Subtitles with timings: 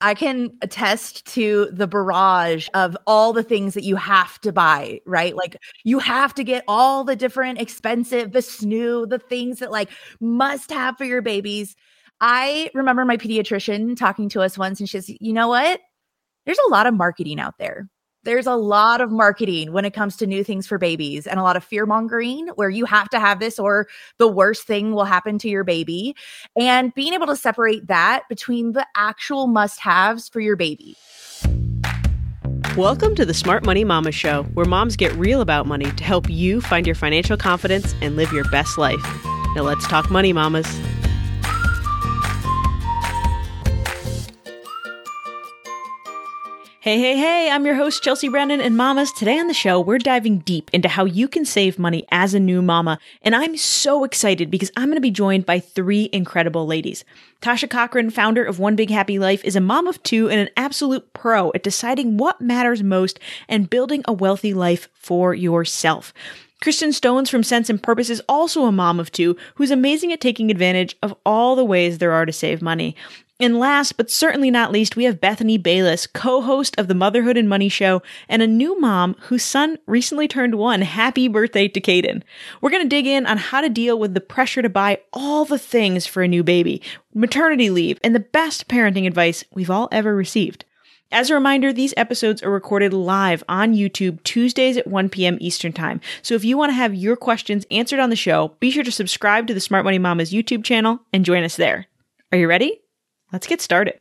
[0.00, 5.00] I can attest to the barrage of all the things that you have to buy,
[5.04, 5.36] right?
[5.36, 9.90] Like you have to get all the different expensive, the snoo, the things that like
[10.20, 11.76] must have for your babies.
[12.20, 15.80] I remember my pediatrician talking to us once and she says, you know what?
[16.46, 17.88] There's a lot of marketing out there
[18.22, 21.42] there's a lot of marketing when it comes to new things for babies and a
[21.42, 23.88] lot of fear mongering where you have to have this or
[24.18, 26.14] the worst thing will happen to your baby.
[26.54, 30.96] And being able to separate that between the actual must haves for your baby.
[32.76, 36.28] Welcome to the Smart Money Mama Show, where moms get real about money to help
[36.28, 39.02] you find your financial confidence and live your best life.
[39.56, 40.68] Now let's talk money, mamas.
[46.82, 49.12] Hey, hey, hey, I'm your host, Chelsea Brennan and Mamas.
[49.12, 52.40] Today on the show, we're diving deep into how you can save money as a
[52.40, 52.98] new mama.
[53.20, 57.04] And I'm so excited because I'm going to be joined by three incredible ladies.
[57.42, 60.48] Tasha Cochran, founder of One Big Happy Life, is a mom of two and an
[60.56, 66.14] absolute pro at deciding what matters most and building a wealthy life for yourself.
[66.62, 70.20] Kristen Stones from Sense and Purpose is also a mom of two who's amazing at
[70.22, 72.96] taking advantage of all the ways there are to save money.
[73.40, 77.48] And last but certainly not least, we have Bethany Bayless, co-host of the Motherhood and
[77.48, 80.82] Money Show and a new mom whose son recently turned one.
[80.82, 82.22] Happy birthday to Caden.
[82.60, 85.46] We're going to dig in on how to deal with the pressure to buy all
[85.46, 86.82] the things for a new baby,
[87.14, 90.66] maternity leave, and the best parenting advice we've all ever received.
[91.10, 95.38] As a reminder, these episodes are recorded live on YouTube Tuesdays at 1 p.m.
[95.40, 96.02] Eastern Time.
[96.20, 98.92] So if you want to have your questions answered on the show, be sure to
[98.92, 101.86] subscribe to the Smart Money Mamas YouTube channel and join us there.
[102.32, 102.80] Are you ready?
[103.32, 104.00] Let's get started.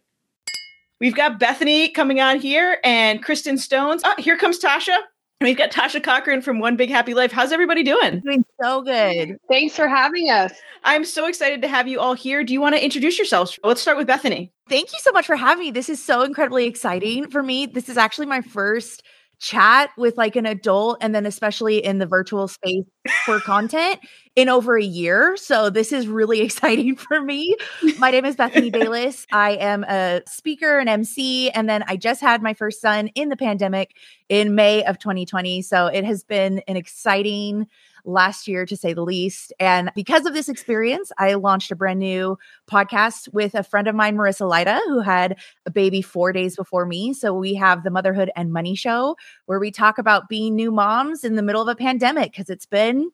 [1.00, 4.02] We've got Bethany coming on here and Kristen Stones.
[4.04, 4.98] Oh, here comes Tasha.
[5.42, 7.32] And we've got Tasha Cochran from One Big Happy Life.
[7.32, 8.20] How's everybody doing?
[8.20, 9.38] Doing so good.
[9.48, 10.52] Thanks for having us.
[10.84, 12.44] I'm so excited to have you all here.
[12.44, 13.58] Do you want to introduce yourselves?
[13.64, 14.52] Let's start with Bethany.
[14.68, 15.72] Thank you so much for having me.
[15.72, 17.68] This is so incredibly exciting for me.
[17.68, 19.02] This is actually my first
[19.40, 22.84] chat with like an adult and then especially in the virtual space
[23.26, 24.00] for content
[24.36, 25.36] in over a year.
[25.38, 27.56] So this is really exciting for me.
[27.98, 29.26] My name is Bethany Bayless.
[29.32, 33.30] I am a speaker and MC and then I just had my first son in
[33.30, 33.96] the pandemic
[34.28, 35.62] in May of 2020.
[35.62, 37.68] So it has been an exciting
[38.06, 39.54] last year, to say the least.
[39.60, 42.38] And because of this experience, I launched a brand new
[42.70, 46.86] podcast with a friend of mine, Marissa Lida, who had a baby four days before
[46.86, 47.14] me.
[47.14, 49.16] So we have the Motherhood and Money Show,
[49.46, 52.66] where we talk about being new moms in the middle of a pandemic, because it's
[52.66, 53.12] been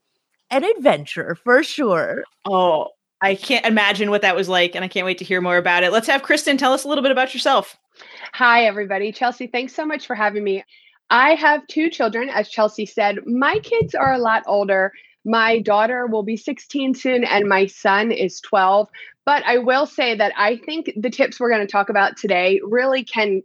[0.50, 2.24] an adventure for sure.
[2.46, 2.90] Oh,
[3.22, 5.84] I can't imagine what that was like, and I can't wait to hear more about
[5.84, 5.92] it.
[5.92, 7.78] Let's have Kristen tell us a little bit about yourself.
[8.34, 9.12] Hi, everybody.
[9.12, 10.64] Chelsea, thanks so much for having me.
[11.10, 13.20] I have two children, as Chelsea said.
[13.26, 14.92] My kids are a lot older.
[15.24, 18.90] My daughter will be 16 soon, and my son is 12.
[19.26, 22.60] But I will say that I think the tips we're going to talk about today
[22.64, 23.42] really can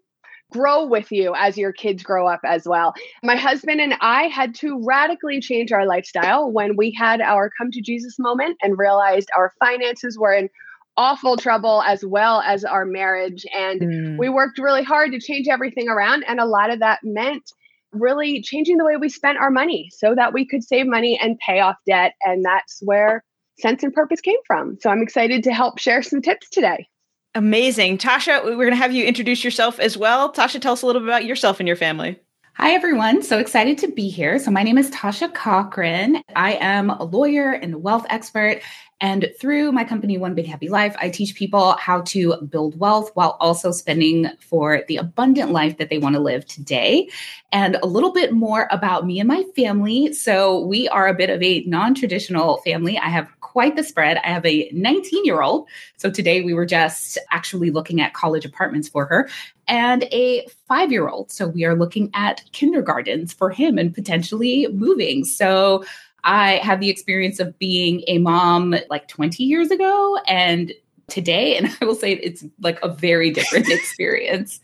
[0.50, 2.92] grow with you as your kids grow up as well.
[3.22, 7.70] My husband and I had to radically change our lifestyle when we had our come
[7.70, 10.48] to Jesus moment and realized our finances were in
[10.96, 13.44] awful trouble as well as our marriage.
[13.56, 14.18] And mm.
[14.18, 16.24] we worked really hard to change everything around.
[16.26, 17.52] And a lot of that meant
[17.92, 21.38] really changing the way we spent our money so that we could save money and
[21.38, 22.14] pay off debt.
[22.22, 23.24] And that's where
[23.58, 24.78] sense and purpose came from.
[24.80, 26.86] So I'm excited to help share some tips today.
[27.34, 27.98] Amazing.
[27.98, 30.32] Tasha, we're going to have you introduce yourself as well.
[30.32, 32.18] Tasha, tell us a little bit about yourself and your family.
[32.54, 33.22] Hi, everyone.
[33.22, 34.38] So excited to be here.
[34.38, 36.22] So, my name is Tasha Cochran.
[36.34, 38.60] I am a lawyer and wealth expert.
[39.00, 43.10] And through my company, One Big Happy Life, I teach people how to build wealth
[43.14, 47.08] while also spending for the abundant life that they want to live today.
[47.50, 50.12] And a little bit more about me and my family.
[50.12, 52.98] So, we are a bit of a non traditional family.
[52.98, 54.18] I have quite the spread.
[54.18, 55.66] I have a 19 year old.
[55.96, 59.30] So, today we were just actually looking at college apartments for her
[59.66, 61.30] and a five year old.
[61.30, 65.24] So, we are looking at kindergartens for him and potentially moving.
[65.24, 65.84] So,
[66.24, 70.72] I had the experience of being a mom like 20 years ago and
[71.10, 71.56] today.
[71.56, 74.60] And I will say it's like a very different experience.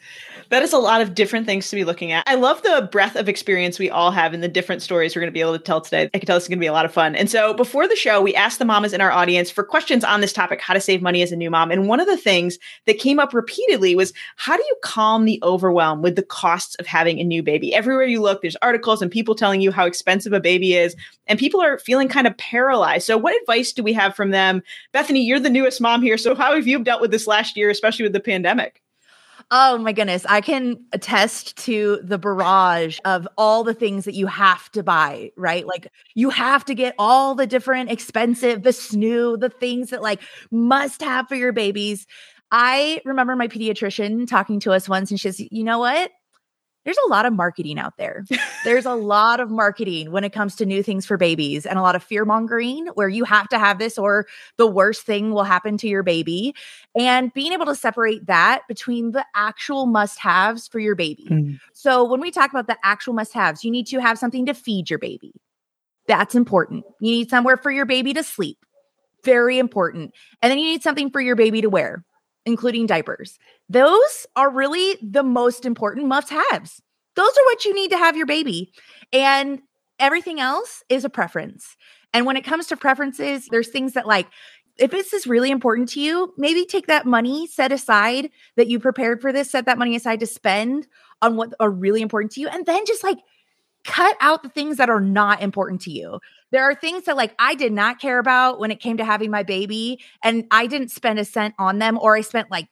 [0.51, 2.23] That is a lot of different things to be looking at.
[2.27, 5.33] I love the breadth of experience we all have and the different stories we're going
[5.33, 6.09] to be able to tell today.
[6.15, 7.17] I can tell this is going to be a lot of fun.
[7.17, 10.21] And so before the show, we asked the mamas in our audience for questions on
[10.21, 11.73] this topic, how to save money as a new mom.
[11.73, 15.41] And one of the things that came up repeatedly was how do you calm the
[15.43, 17.75] overwhelm with the costs of having a new baby?
[17.75, 20.95] Everywhere you look, there's articles and people telling you how expensive a baby is,
[21.27, 23.05] and people are feeling kind of paralyzed.
[23.05, 24.63] So what advice do we have from them?
[24.93, 26.17] Bethany, you're the newest mom here.
[26.17, 28.83] So how have you dealt with this last year, especially with the pandemic?
[29.51, 30.27] Oh my goodness.
[30.29, 35.31] I can attest to the barrage of all the things that you have to buy,
[35.37, 35.65] right?
[35.65, 40.21] Like you have to get all the different expensive, the snoo, the things that like
[40.51, 42.09] must have for your babies.
[42.51, 46.11] I remember my pediatrician talking to us once and she says, you know what?
[46.87, 48.25] There's a lot of marketing out there.
[48.65, 51.83] There's a lot of marketing when it comes to new things for babies and a
[51.83, 55.43] lot of fear mongering where you have to have this or the worst thing will
[55.43, 56.55] happen to your baby.
[56.97, 61.27] And being able to separate that between the actual must haves for your baby.
[61.29, 61.59] Mm.
[61.73, 64.55] So when we talk about the actual must haves, you need to have something to
[64.55, 65.33] feed your baby.
[66.07, 66.85] That's important.
[67.01, 68.59] You need somewhere for your baby to sleep.
[69.25, 70.15] Very important.
[70.41, 72.05] And then you need something for your baby to wear
[72.47, 73.39] including diapers.
[73.69, 76.81] Those are really the most important must haves.
[77.17, 78.73] Those are what you need to have your baby.
[79.13, 79.61] And
[79.99, 81.77] everything else is a preference.
[82.15, 84.29] And when it comes to preferences, there's things that like,
[84.79, 88.79] if this is really important to you, maybe take that money set aside that you
[88.79, 90.87] prepared for this, set that money aside to spend
[91.23, 92.49] on what are really important to you.
[92.49, 93.19] And then just like
[93.87, 96.21] cut out the things that are not important to you.
[96.51, 99.31] There are things that like I did not care about when it came to having
[99.31, 102.69] my baby and I didn't spend a cent on them or I spent like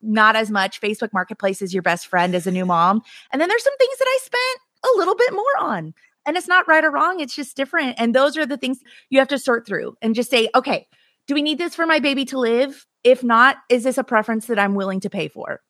[0.00, 0.80] not as much.
[0.80, 3.02] Facebook Marketplace is your best friend as a new mom.
[3.32, 5.94] And then there's some things that I spent a little bit more on.
[6.26, 7.96] And it's not right or wrong, it's just different.
[7.98, 10.86] And those are the things you have to sort through and just say, okay,
[11.26, 12.86] do we need this for my baby to live?
[13.02, 15.60] If not, is this a preference that I'm willing to pay for?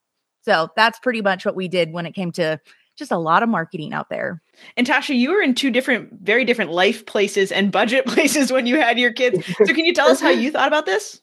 [0.41, 2.59] So that's pretty much what we did when it came to
[2.99, 4.41] just a lot of marketing out there.
[4.77, 8.67] And Tasha, you were in two different, very different life places and budget places when
[8.67, 9.43] you had your kids.
[9.57, 11.21] So can you tell us how you thought about this?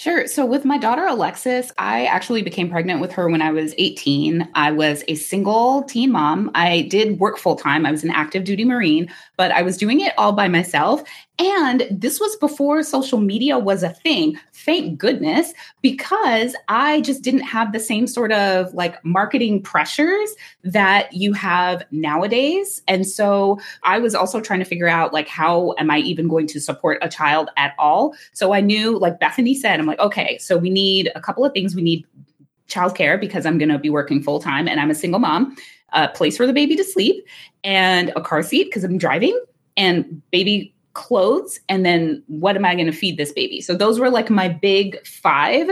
[0.00, 0.26] Sure.
[0.26, 4.48] So, with my daughter Alexis, I actually became pregnant with her when I was 18.
[4.54, 6.50] I was a single teen mom.
[6.54, 7.84] I did work full time.
[7.84, 9.10] I was an active duty Marine,
[9.40, 11.02] but I was doing it all by myself.
[11.38, 14.38] And this was before social media was a thing.
[14.52, 20.28] Thank goodness, because I just didn't have the same sort of like marketing pressures
[20.62, 22.82] that you have nowadays.
[22.86, 26.46] And so I was also trying to figure out like, how am I even going
[26.48, 28.14] to support a child at all?
[28.34, 31.54] So I knew, like Bethany said, I'm like, okay, so we need a couple of
[31.54, 31.74] things.
[31.74, 32.04] We need
[32.68, 35.56] childcare because I'm going to be working full time and I'm a single mom,
[35.92, 37.26] a place for the baby to sleep,
[37.64, 39.38] and a car seat because I'm driving
[39.76, 43.60] and baby clothes and then what am I going to feed this baby?
[43.60, 45.68] So those were like my big five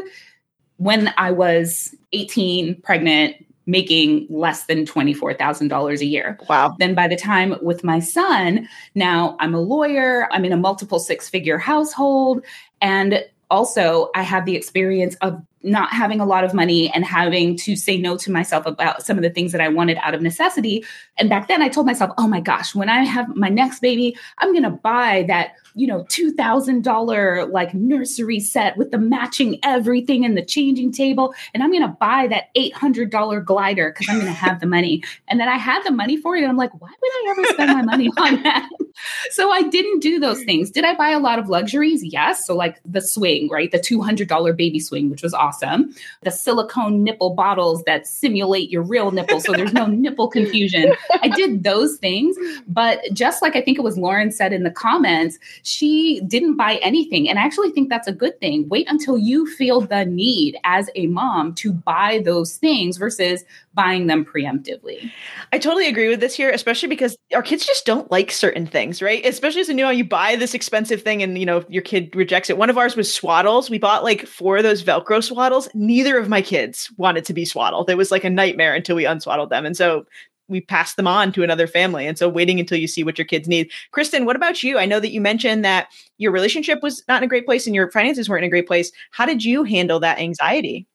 [0.77, 3.37] when I was 18, pregnant,
[3.67, 6.39] making less than $24,000 a year.
[6.49, 6.75] Wow.
[6.79, 11.01] Then by the time with my son, now I'm a lawyer, I'm in a multiple
[11.01, 12.45] six figure household.
[12.81, 17.57] And also, I have the experience of not having a lot of money and having
[17.57, 20.23] to say no to myself about some of the things that I wanted out of
[20.23, 20.85] necessity.
[21.17, 24.17] And back then I told myself, oh my gosh, when I have my next baby,
[24.39, 30.25] I'm going to buy that you know, $2,000 like nursery set with the matching everything
[30.25, 31.35] and the changing table.
[31.55, 35.03] And I'm going to buy that $800 glider because I'm going to have the money.
[35.29, 36.41] And then I had the money for it.
[36.41, 38.69] And I'm like, why would I ever spend my money on that?
[39.31, 40.71] so I didn't do those things.
[40.71, 42.05] Did I buy a lot of luxuries?
[42.05, 42.47] Yes.
[42.47, 43.71] So, like the swing, right?
[43.71, 45.95] The $200 baby swing, which was awesome.
[46.23, 49.41] The silicone nipple bottles that simulate your real nipple.
[49.41, 50.95] So there's no nipple confusion.
[51.23, 52.37] I did those things.
[52.67, 55.39] But just like I think it was Lauren said in the comments,
[55.69, 57.29] she didn't buy anything.
[57.29, 58.69] And I actually think that's a good thing.
[58.69, 63.45] Wait until you feel the need as a mom to buy those things versus
[63.75, 65.11] buying them preemptively.
[65.53, 69.01] I totally agree with this here, especially because our kids just don't like certain things,
[69.01, 69.25] right?
[69.25, 72.15] Especially as a new mom, you buy this expensive thing and you know your kid
[72.17, 72.59] rejects it.
[72.59, 73.71] One of ours was swaddles.
[73.71, 75.69] We bought like four of those Velcro swaddles.
[75.75, 77.89] Neither of my kids wanted to be swaddled.
[77.89, 79.65] It was like a nightmare until we unswaddled them.
[79.65, 80.07] And so
[80.49, 82.07] we pass them on to another family.
[82.07, 83.71] And so waiting until you see what your kids need.
[83.93, 84.79] Kristen, what about you?
[84.79, 87.75] I know that you mentioned that your relationship was not in a great place and
[87.75, 88.91] your finances weren't in a great place.
[89.11, 90.87] How did you handle that anxiety?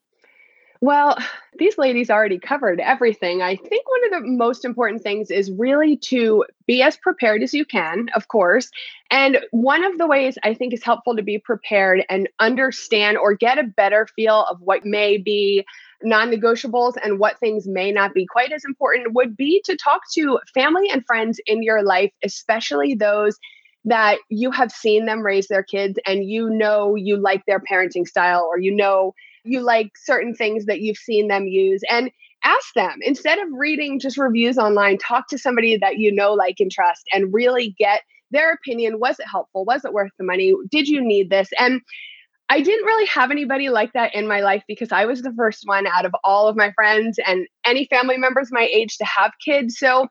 [0.83, 1.17] Well,
[1.57, 3.41] these ladies already covered everything.
[3.41, 7.53] I think one of the most important things is really to be as prepared as
[7.53, 8.69] you can, of course.
[9.09, 13.33] And one of the ways I think is helpful to be prepared and understand or
[13.33, 15.63] get a better feel of what may be
[16.03, 20.01] non negotiables and what things may not be quite as important would be to talk
[20.13, 23.37] to family and friends in your life, especially those
[23.85, 28.07] that you have seen them raise their kids and you know you like their parenting
[28.07, 31.81] style or you know you like certain things that you've seen them use.
[31.89, 32.09] And
[32.43, 36.55] ask them instead of reading just reviews online talk to somebody that you know like
[36.59, 38.99] and trust and really get their opinion.
[38.99, 39.63] Was it helpful?
[39.63, 40.53] Was it worth the money?
[40.69, 41.49] Did you need this?
[41.57, 41.81] And
[42.49, 45.63] I didn't really have anybody like that in my life because I was the first
[45.65, 49.31] one out of all of my friends and any family members my age to have
[49.43, 49.77] kids.
[49.77, 50.07] So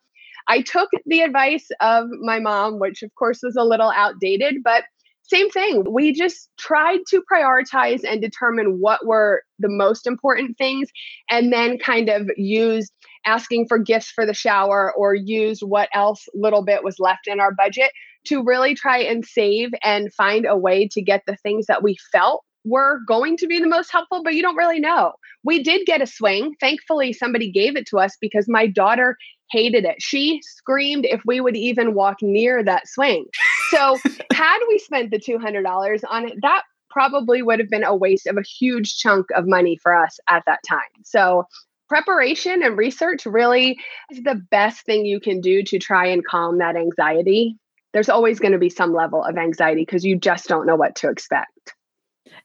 [0.49, 4.85] I took the advice of my mom, which of course was a little outdated, but
[5.23, 5.85] same thing.
[5.91, 10.89] We just tried to prioritize and determine what were the most important things
[11.31, 12.93] and then kind of used
[13.25, 17.41] asking for gifts for the shower or used what else little bit was left in
[17.41, 17.93] our budget
[18.27, 21.97] to really try and save and find a way to get the things that we
[22.11, 25.13] felt were going to be the most helpful, but you don't really know.
[25.45, 26.55] We did get a swing.
[26.61, 29.17] Thankfully, somebody gave it to us because my daughter
[29.51, 29.97] hated it.
[29.99, 33.27] She screamed if we would even walk near that swing.
[33.71, 33.99] So,
[34.33, 38.37] had we spent the $200 on it, that probably would have been a waste of
[38.37, 40.81] a huge chunk of money for us at that time.
[41.05, 41.45] So,
[41.89, 43.79] preparation and research really
[44.11, 47.57] is the best thing you can do to try and calm that anxiety.
[47.93, 50.97] There's always going to be some level of anxiety because you just don't know what
[50.97, 51.75] to expect.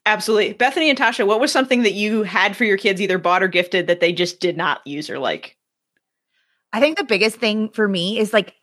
[0.06, 0.54] Absolutely.
[0.54, 3.48] Bethany and Tasha, what was something that you had for your kids, either bought or
[3.48, 5.58] gifted, that they just did not use or like?
[6.74, 8.54] I think the biggest thing for me is like,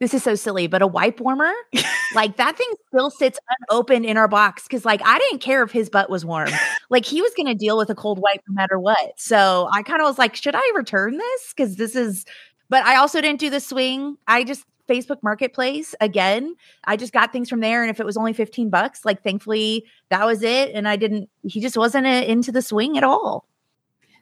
[0.00, 1.52] this is so silly, but a wipe warmer,
[2.14, 3.38] like that thing still sits
[3.70, 6.50] unopened in our box because, like, I didn't care if his butt was warm.
[6.90, 9.12] like, he was going to deal with a cold wipe no matter what.
[9.16, 11.54] So I kind of was like, should I return this?
[11.56, 12.24] Because this is,
[12.68, 14.16] but I also didn't do the swing.
[14.26, 16.54] I just Facebook Marketplace again.
[16.84, 17.82] I just got things from there.
[17.82, 20.72] And if it was only 15 bucks, like thankfully that was it.
[20.74, 23.46] And I didn't, he just wasn't a, into the swing at all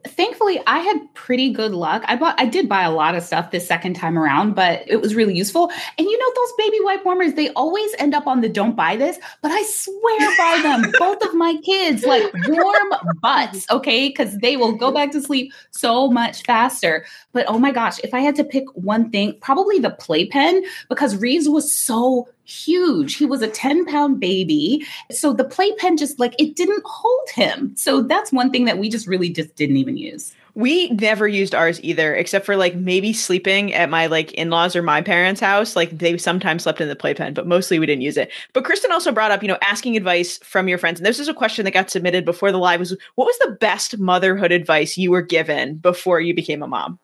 [0.07, 2.03] thankfully i had pretty good luck.
[2.07, 5.01] I bought i did buy a lot of stuff this second time around but it
[5.01, 5.71] was really useful.
[5.99, 8.97] And you know those baby wipe warmers they always end up on the don't buy
[8.97, 10.93] this but i swear by them.
[10.99, 14.09] Both of my kids like warm butts okay?
[14.09, 17.05] Because they will go back to sleep so much faster.
[17.33, 21.17] But oh my gosh if i had to pick one thing probably the playpen because
[21.17, 23.17] reeves was so huge.
[23.17, 24.87] He was a 10 pound baby.
[25.11, 27.75] So the playpen just like it didn't hold him.
[27.77, 30.35] So that's one thing that we just really just didn't even use.
[30.55, 34.75] We never used ours either, except for like maybe sleeping at my like in laws
[34.75, 35.77] or my parents' house.
[35.77, 38.33] Like they sometimes slept in the playpen, but mostly we didn't use it.
[38.53, 40.99] But Kristen also brought up, you know, asking advice from your friends.
[40.99, 43.57] And this is a question that got submitted before the live was what was the
[43.61, 46.99] best motherhood advice you were given before you became a mom?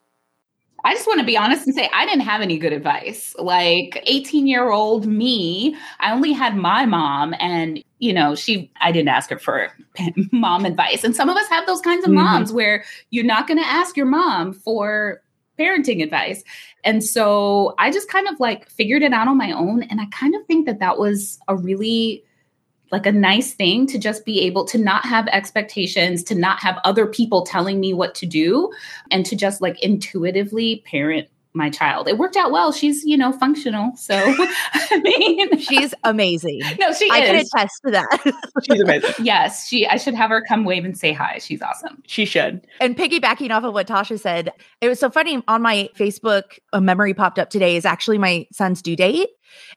[0.87, 3.35] I just want to be honest and say I didn't have any good advice.
[3.37, 8.93] Like 18 year old me, I only had my mom, and you know, she, I
[8.93, 9.69] didn't ask her for
[10.31, 11.03] mom advice.
[11.03, 12.23] And some of us have those kinds of mm-hmm.
[12.23, 15.21] moms where you're not going to ask your mom for
[15.59, 16.41] parenting advice.
[16.85, 19.83] And so I just kind of like figured it out on my own.
[19.83, 22.23] And I kind of think that that was a really
[22.91, 26.79] like a nice thing to just be able to not have expectations, to not have
[26.83, 28.71] other people telling me what to do,
[29.11, 31.27] and to just like intuitively parent
[31.57, 32.07] my child.
[32.07, 32.71] It worked out well.
[32.71, 33.95] She's, you know, functional.
[33.97, 34.15] So,
[34.73, 36.61] I mean, she's amazing.
[36.79, 37.27] No, she I is.
[37.27, 38.33] can attest to that.
[38.63, 39.25] she's amazing.
[39.25, 39.87] Yes, she.
[39.87, 41.39] I should have her come wave and say hi.
[41.39, 42.03] She's awesome.
[42.05, 42.67] She should.
[42.79, 46.59] And piggybacking off of what Tasha said, it was so funny on my Facebook.
[46.71, 47.75] A memory popped up today.
[47.75, 49.29] Is actually my son's due date,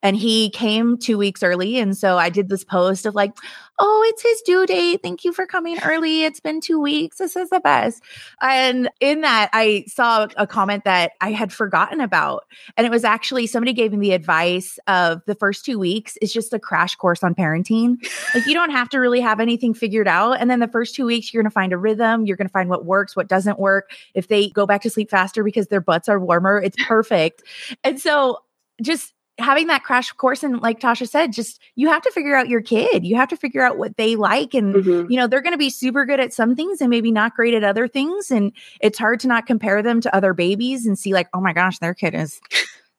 [0.03, 1.79] and he came two weeks early.
[1.79, 3.33] And so I did this post of like,
[3.79, 5.01] oh, it's his due date.
[5.03, 6.25] Thank you for coming early.
[6.25, 7.19] It's been two weeks.
[7.19, 8.03] This is the best.
[8.43, 12.45] And in that, I saw a comment that I had forgotten about.
[12.77, 16.33] And it was actually somebody gave me the advice of the first two weeks is
[16.33, 17.97] just a crash course on parenting.
[18.35, 20.33] like you don't have to really have anything figured out.
[20.33, 22.27] And then the first two weeks, you're going to find a rhythm.
[22.27, 23.91] You're going to find what works, what doesn't work.
[24.15, 27.43] If they go back to sleep faster because their butts are warmer, it's perfect.
[27.85, 28.39] and so
[28.83, 32.49] just having that crash course and like tasha said just you have to figure out
[32.49, 33.05] your kid.
[33.05, 35.11] You have to figure out what they like and mm-hmm.
[35.11, 37.55] you know they're going to be super good at some things and maybe not great
[37.55, 41.13] at other things and it's hard to not compare them to other babies and see
[41.13, 42.41] like oh my gosh their kid is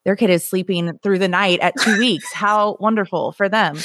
[0.03, 2.33] their kid is sleeping through the night at two weeks.
[2.33, 3.77] How wonderful for them.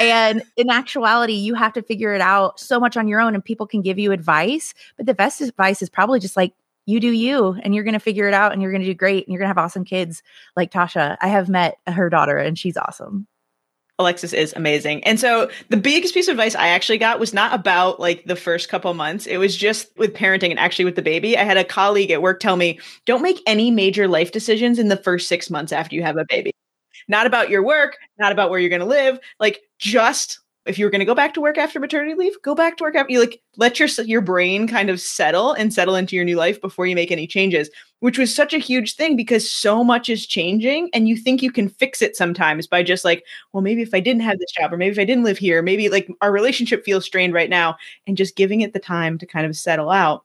[0.00, 3.44] And in actuality you have to figure it out so much on your own and
[3.44, 6.52] people can give you advice but the best advice is probably just like
[6.86, 8.94] you do you and you're going to figure it out and you're going to do
[8.94, 10.22] great and you're going to have awesome kids
[10.56, 11.16] like Tasha.
[11.20, 13.26] I have met her daughter and she's awesome.
[13.98, 15.04] Alexis is amazing.
[15.04, 18.36] And so the biggest piece of advice I actually got was not about like the
[18.36, 19.26] first couple months.
[19.26, 21.36] It was just with parenting and actually with the baby.
[21.36, 24.88] I had a colleague at work tell me, don't make any major life decisions in
[24.88, 26.52] the first six months after you have a baby.
[27.06, 29.18] Not about your work, not about where you're going to live.
[29.38, 32.54] Like just if you were going to go back to work after maternity leave, go
[32.54, 35.96] back to work after you like let your your brain kind of settle and settle
[35.96, 37.68] into your new life before you make any changes,
[38.00, 41.50] which was such a huge thing because so much is changing and you think you
[41.50, 44.72] can fix it sometimes by just like, well, maybe if I didn't have this job
[44.72, 47.76] or maybe if I didn't live here, maybe like our relationship feels strained right now
[48.06, 50.24] and just giving it the time to kind of settle out.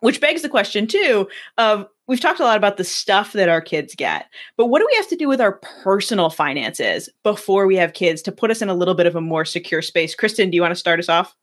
[0.00, 3.60] Which begs the question too of we've talked a lot about the stuff that our
[3.60, 7.76] kids get, but what do we have to do with our personal finances before we
[7.76, 10.14] have kids to put us in a little bit of a more secure space?
[10.14, 11.36] Kristen, do you want to start us off?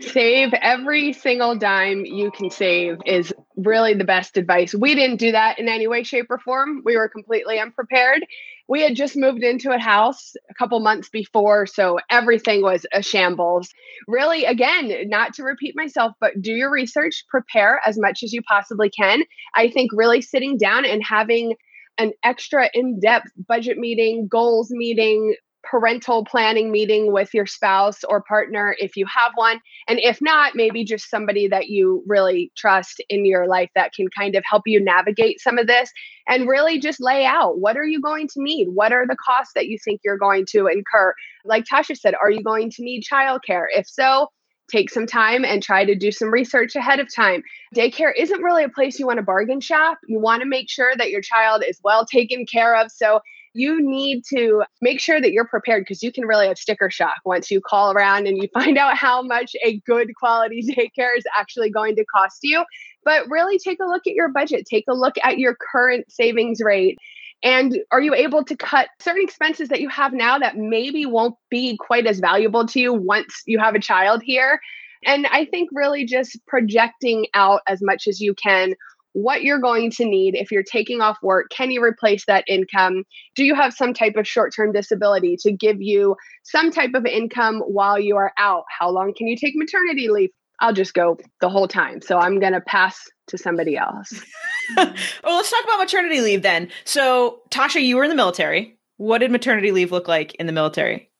[0.00, 4.74] Save every single dime you can save is really the best advice.
[4.74, 6.82] We didn't do that in any way, shape, or form.
[6.84, 8.24] We were completely unprepared.
[8.68, 13.02] We had just moved into a house a couple months before, so everything was a
[13.02, 13.68] shambles.
[14.08, 18.42] Really, again, not to repeat myself, but do your research, prepare as much as you
[18.42, 19.22] possibly can.
[19.54, 21.54] I think really sitting down and having
[21.98, 28.22] an extra in depth budget meeting, goals meeting, parental planning meeting with your spouse or
[28.22, 29.60] partner if you have one.
[29.88, 34.06] And if not, maybe just somebody that you really trust in your life that can
[34.16, 35.90] kind of help you navigate some of this
[36.28, 38.68] and really just lay out what are you going to need?
[38.72, 41.14] What are the costs that you think you're going to incur?
[41.44, 43.66] Like Tasha said, are you going to need childcare?
[43.74, 44.28] If so,
[44.70, 47.42] take some time and try to do some research ahead of time.
[47.74, 49.98] Daycare isn't really a place you want to bargain shop.
[50.08, 52.90] You want to make sure that your child is well taken care of.
[52.90, 53.20] So
[53.54, 57.16] you need to make sure that you're prepared because you can really have sticker shock
[57.24, 61.24] once you call around and you find out how much a good quality daycare is
[61.36, 62.64] actually going to cost you.
[63.04, 66.60] But really take a look at your budget, take a look at your current savings
[66.62, 66.98] rate.
[67.44, 71.34] And are you able to cut certain expenses that you have now that maybe won't
[71.50, 74.60] be quite as valuable to you once you have a child here?
[75.04, 78.74] And I think really just projecting out as much as you can
[79.12, 81.50] what you're going to need if you're taking off work.
[81.50, 83.04] Can you replace that income?
[83.34, 87.06] Do you have some type of short term disability to give you some type of
[87.06, 88.64] income while you are out?
[88.78, 90.30] How long can you take maternity leave?
[90.60, 92.00] I'll just go the whole time.
[92.00, 94.22] So I'm going to pass to somebody else.
[94.76, 96.70] well, let's talk about maternity leave then.
[96.84, 98.78] So, Tasha, you were in the military.
[98.96, 101.10] What did maternity leave look like in the military?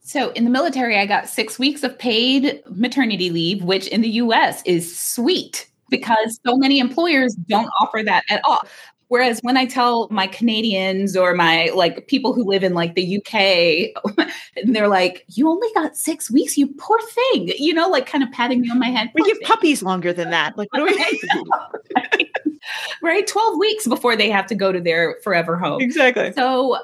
[0.00, 4.08] So, in the military, I got six weeks of paid maternity leave, which in the
[4.10, 8.60] US is sweet because so many employers don't offer that at all.
[9.08, 13.18] Whereas when I tell my Canadians or my like people who live in like the
[13.18, 14.24] UK,
[14.56, 18.24] and they're like, "You only got six weeks, you poor thing," you know, like kind
[18.24, 19.10] of patting me on my head.
[19.14, 19.46] We give thing.
[19.46, 20.58] puppies longer than that.
[20.58, 22.26] Like, what do we?
[23.02, 23.26] right?
[23.26, 25.80] 12 weeks before they have to go to their forever home.
[25.80, 26.32] Exactly.
[26.32, 26.76] So,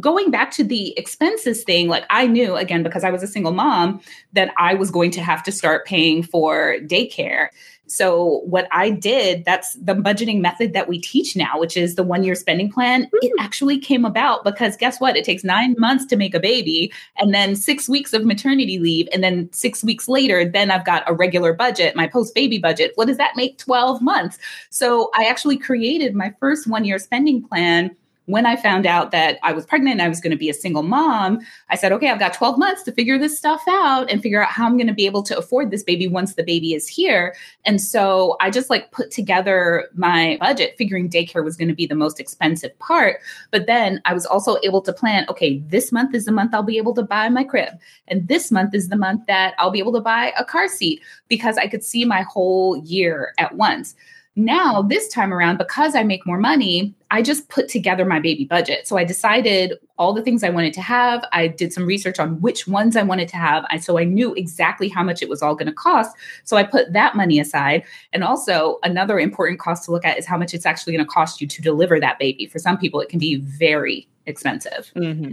[0.00, 3.52] going back to the expenses thing, like I knew again, because I was a single
[3.52, 4.00] mom,
[4.32, 7.48] that I was going to have to start paying for daycare.
[7.88, 12.02] So, what I did, that's the budgeting method that we teach now, which is the
[12.02, 13.04] one year spending plan.
[13.04, 13.10] Mm.
[13.22, 15.16] It actually came about because guess what?
[15.16, 19.08] It takes nine months to make a baby, and then six weeks of maternity leave.
[19.12, 22.92] And then six weeks later, then I've got a regular budget, my post baby budget.
[22.96, 23.58] What does that make?
[23.58, 24.38] 12 months.
[24.70, 27.94] So, I actually created my first one year spending plan
[28.26, 30.54] when I found out that I was pregnant and I was going to be a
[30.54, 31.38] single mom,
[31.70, 34.50] I said, okay, I've got 12 months to figure this stuff out and figure out
[34.50, 37.34] how I'm going to be able to afford this baby once the baby is here.
[37.64, 41.86] And so I just like put together my budget, figuring daycare was going to be
[41.86, 43.20] the most expensive part.
[43.52, 46.64] But then I was also able to plan, okay, this month is the month I'll
[46.64, 47.74] be able to buy my crib.
[48.08, 51.00] And this month is the month that I'll be able to buy a car seat
[51.28, 53.94] because I could see my whole year at once.
[54.38, 58.44] Now, this time around, because I make more money, I just put together my baby
[58.44, 58.86] budget.
[58.86, 61.24] So I decided all the things I wanted to have.
[61.32, 63.64] I did some research on which ones I wanted to have.
[63.70, 66.14] I, so I knew exactly how much it was all going to cost.
[66.44, 67.82] So I put that money aside.
[68.12, 71.10] And also, another important cost to look at is how much it's actually going to
[71.10, 72.44] cost you to deliver that baby.
[72.44, 74.92] For some people, it can be very expensive.
[74.94, 75.32] Mm-hmm.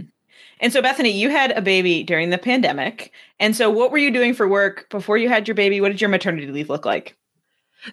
[0.60, 3.12] And so, Bethany, you had a baby during the pandemic.
[3.38, 5.82] And so, what were you doing for work before you had your baby?
[5.82, 7.18] What did your maternity leave look like?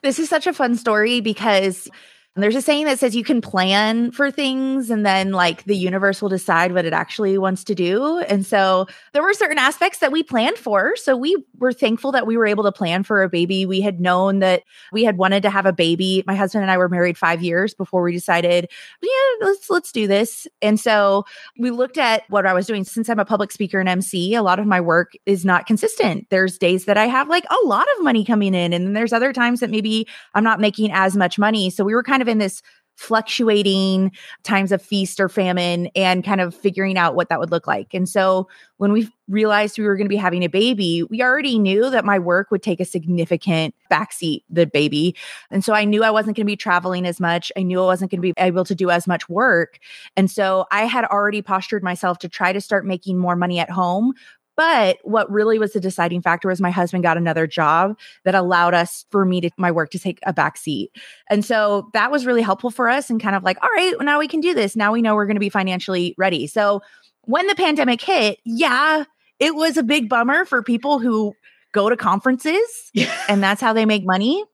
[0.03, 1.89] This is such a fun story because
[2.37, 6.21] there's a saying that says you can plan for things and then like the universe
[6.21, 8.19] will decide what it actually wants to do.
[8.19, 10.95] And so there were certain aspects that we planned for.
[10.95, 13.65] So we were thankful that we were able to plan for a baby.
[13.65, 14.63] We had known that
[14.93, 16.23] we had wanted to have a baby.
[16.25, 18.69] My husband and I were married 5 years before we decided,
[19.01, 19.09] yeah,
[19.41, 20.47] let's let's do this.
[20.61, 21.25] And so
[21.59, 24.41] we looked at what I was doing since I'm a public speaker and MC, a
[24.41, 26.27] lot of my work is not consistent.
[26.29, 29.11] There's days that I have like a lot of money coming in and then there's
[29.11, 31.69] other times that maybe I'm not making as much money.
[31.69, 32.61] So we were kind kind of in this
[32.97, 34.11] fluctuating
[34.43, 37.95] times of feast or famine and kind of figuring out what that would look like.
[37.95, 41.57] And so when we realized we were going to be having a baby, we already
[41.57, 45.15] knew that my work would take a significant backseat, the baby.
[45.49, 47.51] And so I knew I wasn't going to be traveling as much.
[47.57, 49.79] I knew I wasn't going to be able to do as much work.
[50.15, 53.71] And so I had already postured myself to try to start making more money at
[53.71, 54.13] home
[54.61, 58.75] but what really was the deciding factor was my husband got another job that allowed
[58.75, 60.91] us for me to my work to take a back seat.
[61.31, 64.19] And so that was really helpful for us and kind of like, all right, now
[64.19, 64.75] we can do this.
[64.75, 66.45] Now we know we're going to be financially ready.
[66.45, 66.83] So
[67.21, 69.05] when the pandemic hit, yeah,
[69.39, 71.33] it was a big bummer for people who
[71.71, 72.91] go to conferences
[73.27, 74.45] and that's how they make money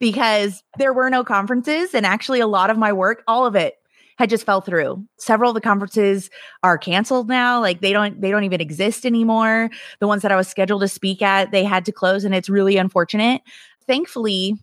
[0.00, 3.74] because there were no conferences and actually a lot of my work all of it
[4.20, 5.02] had just fell through.
[5.16, 6.28] Several of the conferences
[6.62, 7.58] are canceled now.
[7.58, 9.70] Like they don't they don't even exist anymore.
[9.98, 12.50] The ones that I was scheduled to speak at, they had to close and it's
[12.50, 13.40] really unfortunate.
[13.86, 14.56] Thankfully,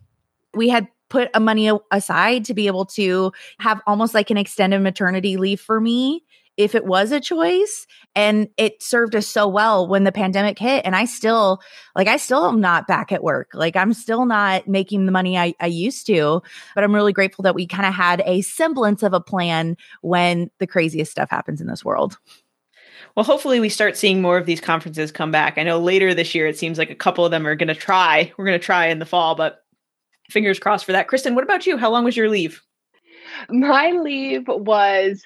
[0.54, 4.78] we had put a money aside to be able to have almost like an extended
[4.78, 6.22] maternity leave for me
[6.58, 10.84] if it was a choice and it served us so well when the pandemic hit
[10.84, 11.62] and i still
[11.96, 15.38] like i still am not back at work like i'm still not making the money
[15.38, 16.42] i, I used to
[16.74, 20.50] but i'm really grateful that we kind of had a semblance of a plan when
[20.58, 22.18] the craziest stuff happens in this world
[23.14, 25.58] Well, hopefully we start seeing more of these conferences come back.
[25.58, 27.74] I know later this year it seems like a couple of them are going to
[27.74, 28.32] try.
[28.36, 29.64] We're going to try in the fall, but
[30.30, 31.08] fingers crossed for that.
[31.08, 31.76] Kristen, what about you?
[31.76, 32.62] How long was your leave?
[33.48, 35.22] My leave was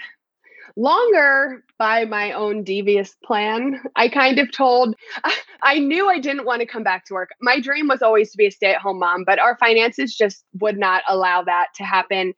[0.76, 3.80] longer by my own devious plan.
[3.96, 4.94] I kind of told,
[5.62, 7.30] I knew I didn't want to come back to work.
[7.40, 10.44] My dream was always to be a stay at home mom, but our finances just
[10.60, 12.34] would not allow that to happen.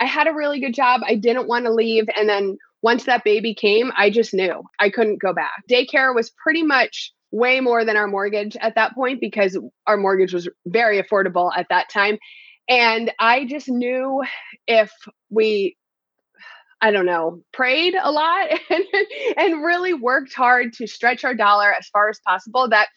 [0.00, 1.00] I had a really good job.
[1.04, 2.04] I didn't want to leave.
[2.16, 5.64] And then once that baby came, I just knew I couldn't go back.
[5.68, 10.32] Daycare was pretty much way more than our mortgage at that point because our mortgage
[10.32, 12.18] was very affordable at that time.
[12.68, 14.22] And I just knew
[14.66, 14.92] if
[15.30, 15.76] we,
[16.80, 18.84] I don't know, prayed a lot and,
[19.36, 22.88] and really worked hard to stretch our dollar as far as possible, that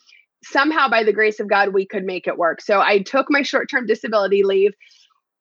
[0.43, 2.61] somehow by the grace of God, we could make it work.
[2.61, 4.73] So I took my short term disability leave.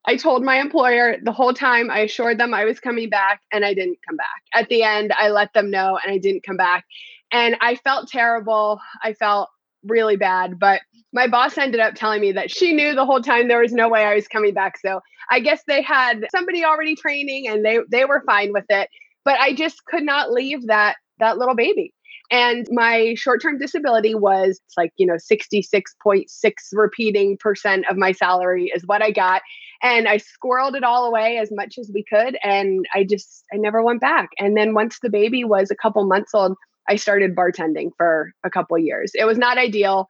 [0.07, 3.65] I told my employer the whole time, I assured them I was coming back and
[3.65, 4.43] I didn't come back.
[4.55, 6.85] At the end, I let them know and I didn't come back.
[7.33, 8.81] And I felt terrible.
[9.03, 9.51] I felt
[9.85, 10.59] really bad.
[10.59, 10.81] But
[11.13, 13.89] my boss ended up telling me that she knew the whole time there was no
[13.89, 14.79] way I was coming back.
[14.79, 18.89] So I guess they had somebody already training and they they were fine with it.
[19.25, 21.93] But I just could not leave that that little baby.
[22.31, 26.27] And my short term disability was like, you know, 66.6
[26.73, 29.43] repeating percent of my salary is what I got.
[29.83, 32.39] And I squirreled it all away as much as we could.
[32.45, 34.29] And I just, I never went back.
[34.39, 36.57] And then once the baby was a couple months old,
[36.89, 39.13] I started bartending for a couple years.
[39.15, 40.07] It was not ideal.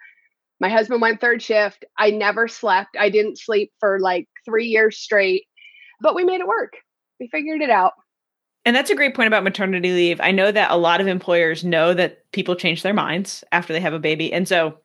[0.61, 1.85] My husband went third shift.
[1.99, 2.97] I never slept.
[2.99, 5.47] I didn't sleep for like three years straight,
[6.01, 6.75] but we made it work.
[7.19, 7.95] We figured it out.
[8.67, 10.21] And that's a great point about maternity leave.
[10.21, 13.81] I know that a lot of employers know that people change their minds after they
[13.81, 14.33] have a baby.
[14.33, 14.79] And so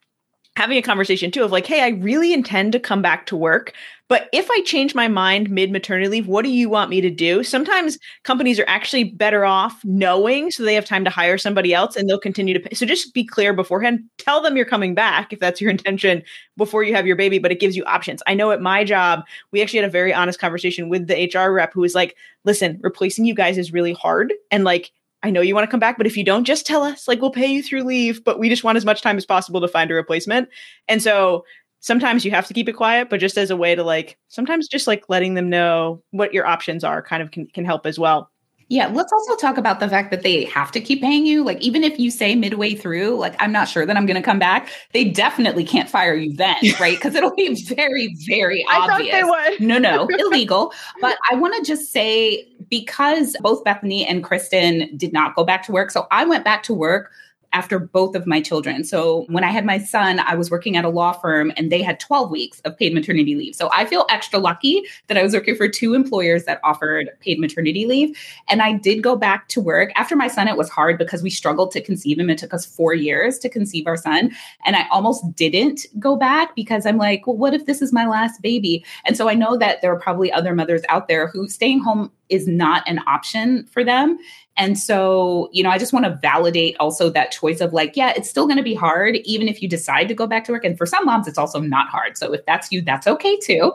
[0.56, 3.74] having a conversation too of like, hey, I really intend to come back to work.
[4.08, 7.10] But if I change my mind mid maternity leave, what do you want me to
[7.10, 7.44] do?
[7.44, 11.96] Sometimes companies are actually better off knowing so they have time to hire somebody else
[11.96, 12.76] and they'll continue to pay.
[12.76, 14.02] So just be clear beforehand.
[14.18, 16.24] Tell them you're coming back if that's your intention
[16.56, 18.22] before you have your baby, but it gives you options.
[18.28, 21.52] I know at my job, we actually had a very honest conversation with the HR
[21.52, 24.34] rep who was like, listen, replacing you guys is really hard.
[24.52, 24.92] And like,
[25.26, 27.08] I know you want to come back, but if you don't, just tell us.
[27.08, 29.60] Like, we'll pay you through leave, but we just want as much time as possible
[29.60, 30.50] to find a replacement.
[30.88, 31.46] And so
[31.80, 34.68] sometimes you have to keep it quiet, but just as a way to like, sometimes
[34.68, 37.98] just like letting them know what your options are kind of can, can help as
[37.98, 38.30] well.
[38.68, 41.44] Yeah, let's also talk about the fact that they have to keep paying you.
[41.44, 44.24] Like, even if you say midway through, like, I'm not sure that I'm going to
[44.24, 46.98] come back, they definitely can't fire you then, right?
[46.98, 49.14] Because it'll be very, very obvious.
[49.14, 49.68] I thought they would.
[49.68, 50.74] no, no, illegal.
[51.00, 55.64] But I want to just say because both Bethany and Kristen did not go back
[55.64, 55.92] to work.
[55.92, 57.12] So I went back to work
[57.56, 58.84] after both of my children.
[58.84, 61.82] So when I had my son, I was working at a law firm and they
[61.82, 63.56] had 12 weeks of paid maternity leave.
[63.56, 67.40] So I feel extra lucky that I was working for two employers that offered paid
[67.40, 68.18] maternity leave.
[68.50, 69.94] And I did go back to work.
[69.96, 72.30] After my son, it was hard because we struggled to conceive him.
[72.30, 74.32] It took us four years to conceive our son.
[74.66, 78.06] And I almost didn't go back because I'm like, well, what if this is my
[78.06, 78.84] last baby?
[79.06, 82.12] And so I know that there are probably other mothers out there who staying home
[82.30, 84.18] is not an option for them.
[84.58, 88.14] And so, you know, I just want to validate also that choice of like, yeah,
[88.16, 90.64] it's still going to be hard, even if you decide to go back to work.
[90.64, 92.18] And for some moms, it's also not hard.
[92.18, 93.74] So if that's you, that's okay too.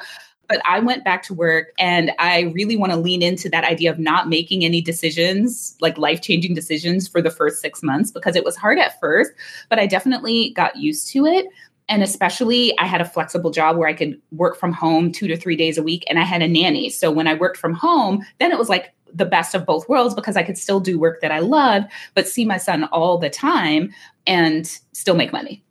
[0.49, 3.89] But I went back to work and I really want to lean into that idea
[3.91, 8.35] of not making any decisions, like life changing decisions for the first six months, because
[8.35, 9.31] it was hard at first,
[9.69, 11.47] but I definitely got used to it.
[11.91, 15.37] And especially, I had a flexible job where I could work from home two to
[15.37, 16.89] three days a week, and I had a nanny.
[16.89, 20.15] So when I worked from home, then it was like the best of both worlds
[20.15, 23.29] because I could still do work that I loved, but see my son all the
[23.29, 23.93] time
[24.25, 25.65] and still make money.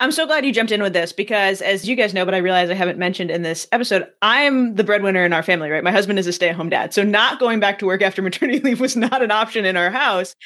[0.00, 2.38] I'm so glad you jumped in with this because, as you guys know, but I
[2.38, 5.82] realize I haven't mentioned in this episode, I'm the breadwinner in our family, right?
[5.82, 6.94] My husband is a stay at home dad.
[6.94, 9.90] So, not going back to work after maternity leave was not an option in our
[9.90, 10.36] house.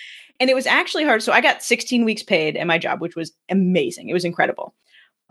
[0.41, 1.23] And it was actually hard.
[1.23, 4.09] So, I got 16 weeks paid at my job, which was amazing.
[4.09, 4.75] It was incredible.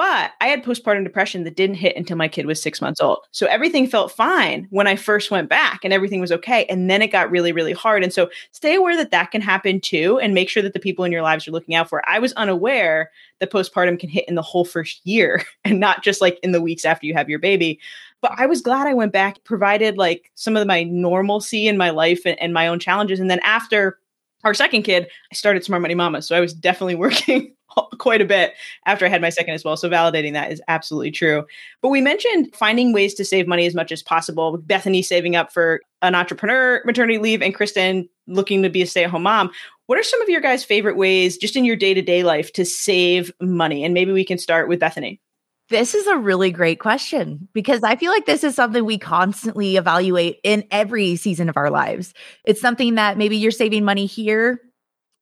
[0.02, 3.20] But I had postpartum depression that didn't hit until my kid was six months old.
[3.30, 6.66] So everything felt fine when I first went back and everything was okay.
[6.66, 8.04] And then it got really, really hard.
[8.04, 11.06] And so stay aware that that can happen too and make sure that the people
[11.06, 12.02] in your lives are looking out for.
[12.10, 16.20] I was unaware that postpartum can hit in the whole first year and not just
[16.20, 17.80] like in the weeks after you have your baby.
[18.22, 21.92] But I was glad I went back, provided like some of my normalcy in my
[21.92, 23.20] life and, and my own challenges.
[23.20, 24.00] And then after
[24.44, 26.22] our second kid, I started Smart Money Mama.
[26.22, 27.56] So I was definitely working
[27.98, 28.54] quite a bit
[28.86, 29.78] after I had my second as well.
[29.78, 31.46] So validating that is absolutely true.
[31.82, 34.58] But we mentioned finding ways to save money as much as possible.
[34.58, 39.04] Bethany saving up for an entrepreneur maternity leave and Kristen looking to be a stay
[39.04, 39.52] at home mom.
[39.88, 42.54] What are some of your guys' favorite ways just in your day to day life
[42.54, 43.84] to save money?
[43.84, 45.20] And maybe we can start with Bethany.
[45.72, 49.78] This is a really great question because I feel like this is something we constantly
[49.78, 52.14] evaluate in every season of our lives.
[52.44, 54.60] It's something that maybe you're saving money here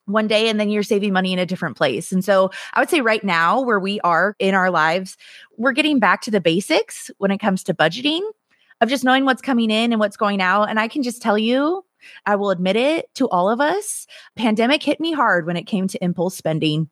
[0.06, 2.12] one day and then you're saving money in a different place.
[2.12, 5.18] And so I would say right now, where we are in our lives,
[5.60, 8.28] we're getting back to the basics when it comes to budgeting
[8.82, 10.68] of just knowing what's coming in and what's going out.
[10.68, 11.86] And I can just tell you,
[12.26, 15.88] I will admit it to all of us, pandemic hit me hard when it came
[15.90, 16.90] to impulse spending.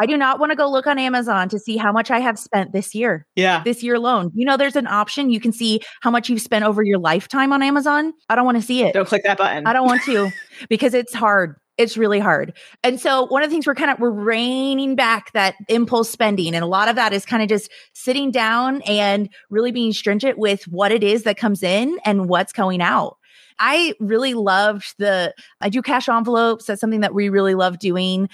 [0.00, 2.38] I do not want to go look on Amazon to see how much I have
[2.38, 3.26] spent this year.
[3.36, 3.62] Yeah.
[3.62, 4.30] This year alone.
[4.34, 7.52] You know, there's an option you can see how much you've spent over your lifetime
[7.52, 8.12] on Amazon.
[8.28, 8.94] I don't want to see it.
[8.94, 9.66] Don't click that button.
[9.66, 10.30] I don't want to
[10.68, 11.56] because it's hard.
[11.76, 12.54] It's really hard.
[12.82, 16.54] And so one of the things we're kind of we're reining back that impulse spending
[16.54, 20.38] and a lot of that is kind of just sitting down and really being stringent
[20.38, 23.16] with what it is that comes in and what's going out.
[23.58, 26.66] I really loved the I do cash envelopes.
[26.66, 28.28] That's something that we really love doing.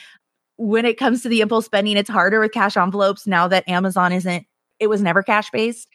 [0.57, 4.13] When it comes to the impulse spending, it's harder with cash envelopes now that Amazon
[4.13, 4.47] isn't
[4.81, 5.89] it was never cash based.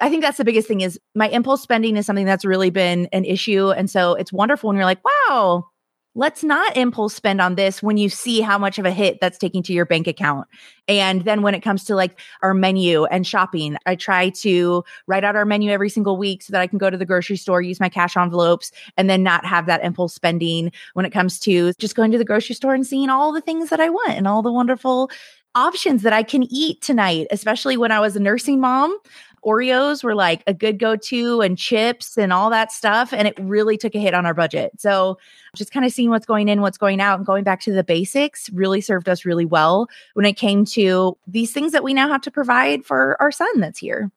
[0.00, 3.08] I think that's the biggest thing is my impulse spending is something that's really been
[3.12, 3.70] an issue.
[3.70, 5.66] And so it's wonderful when you're like, wow,
[6.14, 9.38] let's not impulse spend on this when you see how much of a hit that's
[9.38, 10.46] taking to your bank account.
[10.86, 15.24] And then when it comes to like our menu and shopping, I try to write
[15.24, 17.62] out our menu every single week so that I can go to the grocery store,
[17.62, 21.72] use my cash envelopes, and then not have that impulse spending when it comes to
[21.74, 24.28] just going to the grocery store and seeing all the things that I want and
[24.28, 25.10] all the wonderful
[25.54, 28.96] options that I can eat tonight, especially when I was a nursing mom.
[29.44, 33.12] Oreos were like a good go to and chips and all that stuff.
[33.12, 34.72] And it really took a hit on our budget.
[34.78, 35.18] So
[35.54, 37.84] just kind of seeing what's going in, what's going out, and going back to the
[37.84, 42.08] basics really served us really well when it came to these things that we now
[42.08, 44.10] have to provide for our son that's here.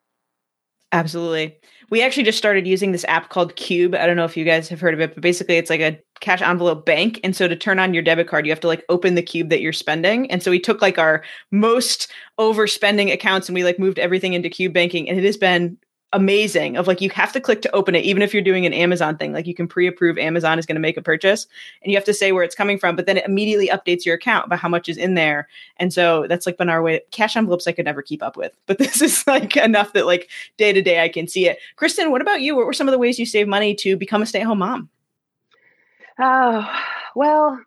[0.92, 1.58] Absolutely.
[1.90, 3.98] We actually just started using this app called Qube.
[3.98, 5.98] I don't know if you guys have heard of it, but basically it's like a
[6.20, 7.20] cash envelope bank.
[7.24, 9.50] And so to turn on your debit card, you have to like open the cube
[9.50, 10.30] that you're spending.
[10.30, 14.50] And so we took like our most overspending accounts and we like moved everything into
[14.50, 15.10] cube banking.
[15.10, 15.78] And it has been
[16.14, 18.72] amazing of like you have to click to open it even if you're doing an
[18.72, 21.48] amazon thing like you can pre-approve amazon is going to make a purchase
[21.84, 24.16] and you have to say where it's coming from but then it immediately updates your
[24.16, 27.36] account about how much is in there and so that's like been our way cash
[27.36, 30.72] envelopes i could never keep up with but this is like enough that like day
[30.72, 31.60] to day i can see it.
[31.76, 32.56] Kristen what about you?
[32.56, 34.90] What were some of the ways you save money to become a stay-at-home mom?
[36.20, 36.66] Oh
[37.16, 37.60] well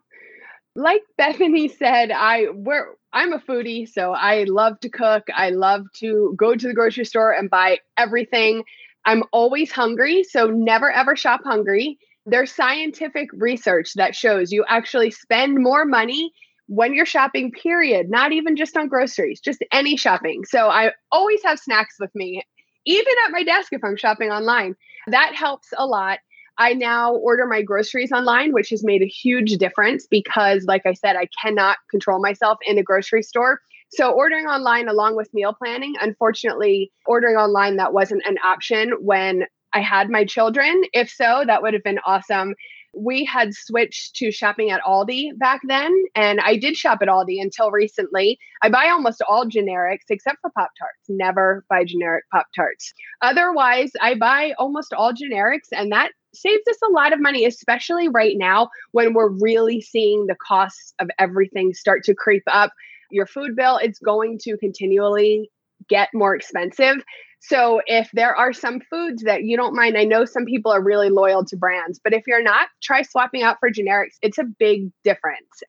[0.75, 5.27] like bethany said i we're I'm a foodie, so I love to cook.
[5.35, 8.63] I love to go to the grocery store and buy everything.
[9.05, 11.97] I'm always hungry, so never ever shop hungry.
[12.25, 16.31] There's scientific research that shows you actually spend more money
[16.67, 20.45] when you're shopping, period, not even just on groceries, just any shopping.
[20.45, 22.43] So I always have snacks with me,
[22.85, 24.75] even at my desk if I'm shopping online.
[25.07, 26.19] That helps a lot.
[26.61, 30.93] I now order my groceries online, which has made a huge difference because, like I
[30.93, 33.61] said, I cannot control myself in a grocery store.
[33.89, 39.45] So, ordering online along with meal planning, unfortunately, ordering online that wasn't an option when
[39.73, 40.83] I had my children.
[40.93, 42.53] If so, that would have been awesome.
[42.95, 47.41] We had switched to shopping at Aldi back then, and I did shop at Aldi
[47.41, 48.37] until recently.
[48.61, 52.93] I buy almost all generics except for Pop Tarts, never buy generic Pop Tarts.
[53.23, 58.07] Otherwise, I buy almost all generics, and that saves us a lot of money, especially
[58.07, 62.71] right now when we're really seeing the costs of everything start to creep up.
[63.09, 65.51] Your food bill, it's going to continually
[65.89, 67.03] get more expensive.
[67.41, 70.81] So if there are some foods that you don't mind, I know some people are
[70.81, 74.17] really loyal to brands, but if you're not, try swapping out for generics.
[74.21, 75.63] It's a big difference.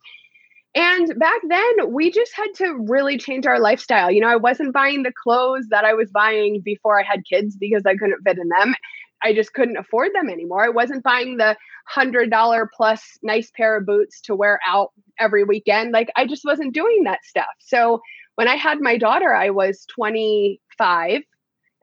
[0.74, 4.10] And back then, we just had to really change our lifestyle.
[4.10, 7.56] You know, I wasn't buying the clothes that I was buying before I had kids
[7.56, 8.74] because I couldn't fit in them.
[9.24, 10.64] I just couldn't afford them anymore.
[10.64, 11.56] I wasn't buying the
[11.86, 15.92] hundred dollar plus nice pair of boots to wear out every weekend.
[15.92, 17.46] Like I just wasn't doing that stuff.
[17.58, 18.00] So
[18.36, 21.22] when I had my daughter, I was 25.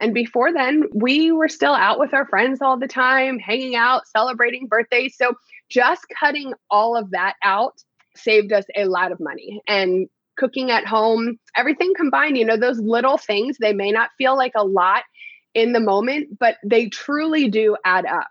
[0.01, 4.07] And before then, we were still out with our friends all the time, hanging out,
[4.07, 5.15] celebrating birthdays.
[5.17, 5.33] So
[5.69, 7.73] just cutting all of that out
[8.15, 9.61] saved us a lot of money.
[9.67, 14.37] And cooking at home, everything combined, you know, those little things, they may not feel
[14.37, 15.03] like a lot
[15.53, 18.27] in the moment, but they truly do add up.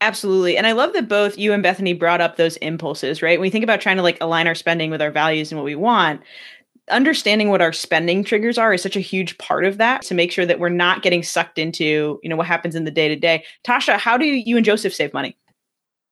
[0.00, 0.56] Absolutely.
[0.58, 3.38] And I love that both you and Bethany brought up those impulses, right?
[3.38, 5.64] When we think about trying to like align our spending with our values and what
[5.64, 6.20] we want,
[6.90, 10.30] understanding what our spending triggers are is such a huge part of that to make
[10.30, 13.16] sure that we're not getting sucked into, you know, what happens in the day to
[13.16, 13.44] day.
[13.64, 15.36] Tasha, how do you and Joseph save money?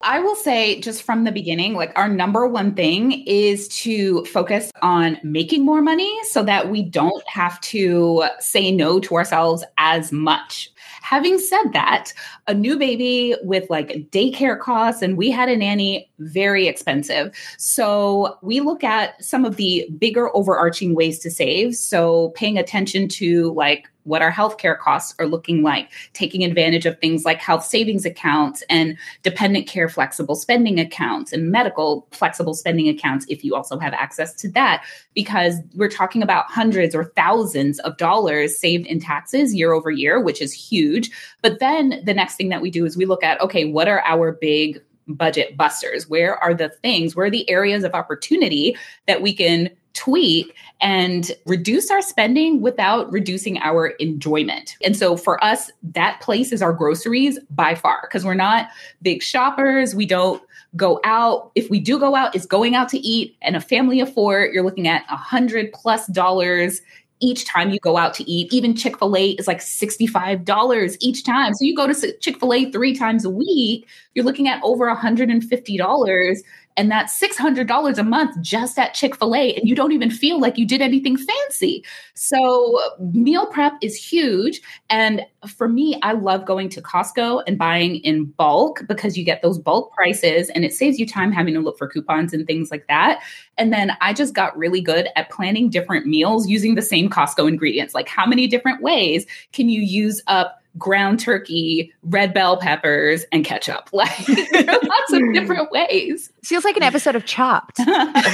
[0.00, 4.70] I will say just from the beginning, like our number one thing is to focus
[4.82, 10.12] on making more money so that we don't have to say no to ourselves as
[10.12, 10.70] much.
[11.00, 12.12] Having said that,
[12.46, 17.34] a new baby with like daycare costs, and we had a nanny, very expensive.
[17.56, 21.76] So we look at some of the bigger overarching ways to save.
[21.76, 26.98] So paying attention to like what our healthcare costs are looking like, taking advantage of
[27.00, 32.88] things like health savings accounts and dependent care flexible spending accounts and medical flexible spending
[32.88, 37.78] accounts if you also have access to that, because we're talking about hundreds or thousands
[37.80, 41.10] of dollars saved in taxes year over year, which is huge.
[41.42, 44.02] But then the next thing that we do is we look at, okay, what are
[44.04, 46.08] our big budget busters?
[46.08, 51.32] Where are the things, where are the areas of opportunity that we can tweak and
[51.46, 54.76] reduce our spending without reducing our enjoyment.
[54.84, 58.68] And so for us, that place is our groceries by far because we're not
[59.00, 59.94] big shoppers.
[59.94, 60.42] We don't
[60.76, 61.52] go out.
[61.54, 64.46] If we do go out, it's going out to eat and a family of four,
[64.52, 66.82] you're looking at a hundred plus dollars
[67.20, 68.52] each time you go out to eat.
[68.52, 71.54] Even Chick fil A is like $65 each time.
[71.54, 74.92] So you go to Chick fil A three times a week, you're looking at over
[74.92, 76.36] $150
[76.76, 80.66] and that's $600 a month just at Chick-fil-A and you don't even feel like you
[80.66, 81.84] did anything fancy.
[82.14, 84.60] So meal prep is huge
[84.90, 89.42] and for me I love going to Costco and buying in bulk because you get
[89.42, 92.70] those bulk prices and it saves you time having to look for coupons and things
[92.70, 93.22] like that.
[93.56, 97.48] And then I just got really good at planning different meals using the same Costco
[97.48, 97.94] ingredients.
[97.94, 103.44] Like how many different ways can you use up ground turkey, red bell peppers, and
[103.44, 103.90] ketchup.
[104.04, 106.30] Like there are lots of different ways.
[106.42, 107.78] Feels like an episode of Chopped.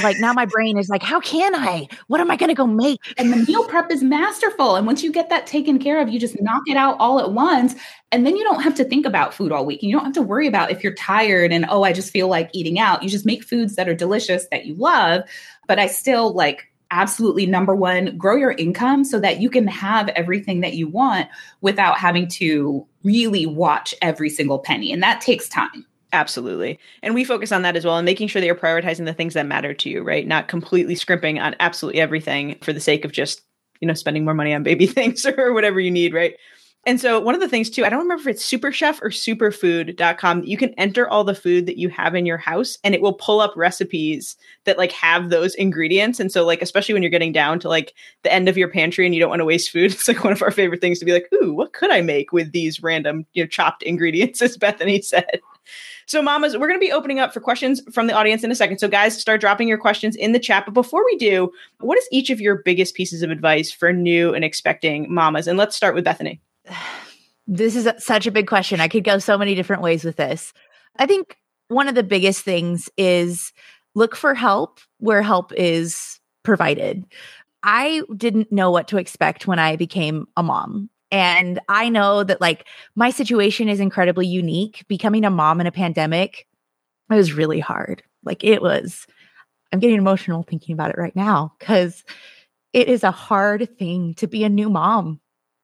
[0.03, 1.87] like now my brain is like, how can I?
[2.07, 2.99] What am I going to go make?
[3.17, 4.75] And the meal prep is masterful.
[4.75, 7.31] And once you get that taken care of, you just knock it out all at
[7.31, 7.75] once.
[8.11, 9.81] And then you don't have to think about food all week.
[9.81, 12.27] And you don't have to worry about if you're tired and, oh, I just feel
[12.27, 13.03] like eating out.
[13.03, 15.23] You just make foods that are delicious that you love.
[15.67, 20.09] But I still like absolutely number one, grow your income so that you can have
[20.09, 21.27] everything that you want
[21.61, 24.91] without having to really watch every single penny.
[24.91, 25.85] And that takes time.
[26.13, 26.77] Absolutely.
[27.01, 29.33] And we focus on that as well and making sure that you're prioritizing the things
[29.33, 30.27] that matter to you, right?
[30.27, 33.41] Not completely scrimping on absolutely everything for the sake of just,
[33.79, 36.35] you know, spending more money on baby things or whatever you need, right?
[36.85, 39.09] And so one of the things too, I don't remember if it's super chef or
[39.09, 43.01] superfood.com, you can enter all the food that you have in your house and it
[43.01, 46.19] will pull up recipes that like have those ingredients.
[46.19, 49.05] And so like especially when you're getting down to like the end of your pantry
[49.05, 51.05] and you don't want to waste food, it's like one of our favorite things to
[51.05, 54.57] be like, "Ooh, what could I make with these random, you know, chopped ingredients?" as
[54.57, 55.39] Bethany said.
[56.07, 58.55] So, mamas, we're going to be opening up for questions from the audience in a
[58.55, 58.79] second.
[58.79, 60.65] So, guys, start dropping your questions in the chat.
[60.65, 64.33] But before we do, what is each of your biggest pieces of advice for new
[64.33, 65.47] and expecting mamas?
[65.47, 66.41] And let's start with Bethany
[67.47, 68.79] this is such a big question.
[68.79, 70.53] I could go so many different ways with this.
[70.97, 73.53] I think one of the biggest things is
[73.95, 77.05] look for help where help is provided.
[77.63, 80.89] I didn't know what to expect when I became a mom.
[81.11, 84.85] And I know that like my situation is incredibly unique.
[84.87, 86.47] Becoming a mom in a pandemic
[87.09, 88.03] it was really hard.
[88.23, 89.05] Like it was
[89.73, 92.03] I'm getting emotional thinking about it right now cuz
[92.73, 95.19] it is a hard thing to be a new mom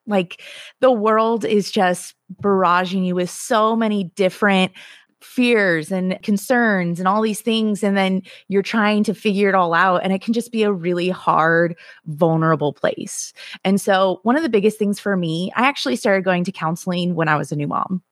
[0.08, 0.42] like
[0.80, 4.72] the world is just barraging you with so many different
[5.20, 7.82] fears and concerns and all these things.
[7.82, 10.02] And then you're trying to figure it all out.
[10.02, 13.32] And it can just be a really hard, vulnerable place.
[13.64, 17.14] And so, one of the biggest things for me, I actually started going to counseling
[17.14, 18.02] when I was a new mom.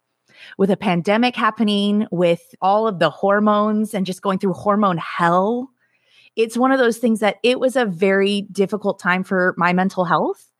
[0.59, 5.70] With a pandemic happening, with all of the hormones and just going through hormone hell,
[6.37, 10.04] it's one of those things that it was a very difficult time for my mental
[10.04, 10.50] health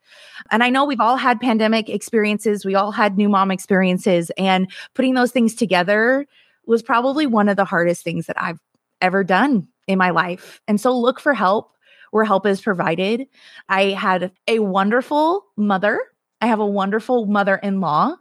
[0.51, 4.70] and I know we've all had pandemic experiences, we all had new mom experiences, and
[4.94, 6.27] putting those things together
[6.66, 8.61] was probably one of the hardest things that I've
[9.01, 10.61] ever done in my life.
[10.66, 11.72] And so look for help
[12.11, 13.27] where help is provided.
[13.68, 16.01] I had a wonderful mother
[16.40, 18.14] I have a wonderful mother in law,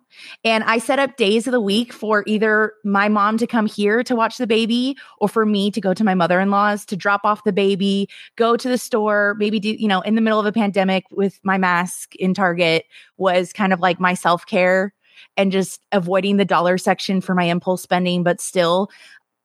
[0.45, 4.03] and I set up days of the week for either my mom to come here
[4.03, 6.95] to watch the baby or for me to go to my mother in law's to
[6.95, 10.39] drop off the baby, go to the store, maybe do, you know, in the middle
[10.39, 12.85] of a pandemic with my mask in Target
[13.17, 14.93] was kind of like my self care
[15.35, 18.89] and just avoiding the dollar section for my impulse spending, but still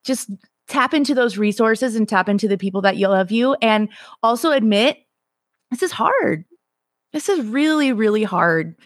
[0.05, 0.31] just
[0.69, 3.89] tap into those resources and tap into the people that you love you and
[4.23, 4.99] also admit
[5.73, 6.45] this is hard
[7.13, 8.77] this is really, really hard.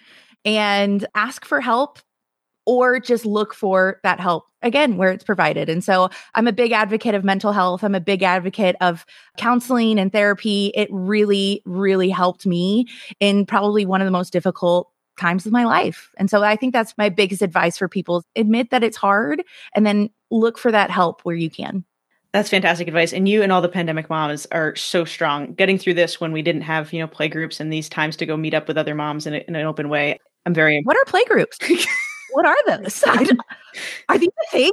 [0.45, 1.99] And ask for help
[2.67, 5.69] or just look for that help again where it's provided.
[5.69, 7.85] And so I'm a big advocate of mental health.
[7.85, 9.05] I'm a big advocate of
[9.37, 10.73] counseling and therapy.
[10.75, 12.87] It really, really helped me
[13.21, 16.11] in probably one of the most difficult times of my life.
[16.17, 18.25] And so I think that's my biggest advice for people.
[18.35, 19.43] Admit that it's hard
[19.75, 21.85] and then look for that help where you can.
[22.35, 23.13] That's fantastic advice.
[23.13, 25.55] And you and all the pandemic moms are so strong.
[25.55, 28.27] Getting through this when we didn't have, you know, play groups and these times to
[28.27, 30.19] go meet up with other moms in, a, in an open way.
[30.45, 31.59] I'm very What are play groups?
[32.33, 33.05] What are those?
[33.05, 34.73] are these a thing?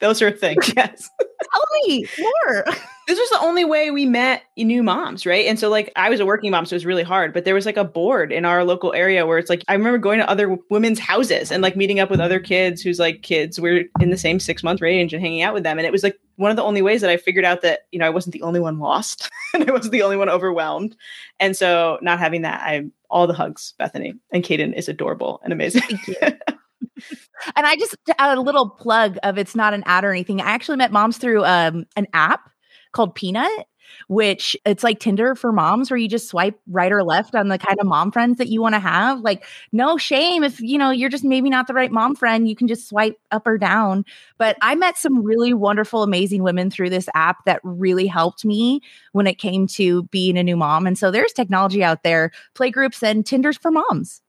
[0.00, 0.56] those are a thing.
[0.76, 1.08] Yes.
[1.52, 2.64] Tell me more.
[3.06, 5.46] This was the only way we met new moms, right?
[5.46, 7.32] And so, like, I was a working mom, so it was really hard.
[7.32, 9.96] But there was like a board in our local area where it's like I remember
[9.96, 13.58] going to other women's houses and like meeting up with other kids who's like kids
[13.58, 15.78] we're in the same six month range and hanging out with them.
[15.78, 17.98] And it was like one of the only ways that I figured out that you
[17.98, 20.96] know I wasn't the only one lost and I wasn't the only one overwhelmed.
[21.40, 25.52] And so, not having that, I all the hugs, Bethany and Caden is adorable and
[25.52, 25.82] amazing.
[25.82, 26.16] Thank you.
[27.56, 30.40] and I just a little plug of it's not an ad or anything.
[30.40, 32.50] I actually met moms through um, an app
[32.92, 33.66] called Peanut,
[34.08, 37.58] which it's like Tinder for moms where you just swipe right or left on the
[37.58, 39.20] kind of mom friends that you want to have.
[39.20, 42.56] Like no shame if you know you're just maybe not the right mom friend, you
[42.56, 44.04] can just swipe up or down.
[44.38, 48.80] But I met some really wonderful amazing women through this app that really helped me
[49.12, 50.86] when it came to being a new mom.
[50.86, 54.20] And so there's technology out there, play groups and Tinders for moms.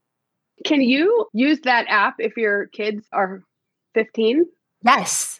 [0.66, 3.44] Can you use that app if your kids are
[3.94, 4.46] 15?
[4.84, 5.39] Yes.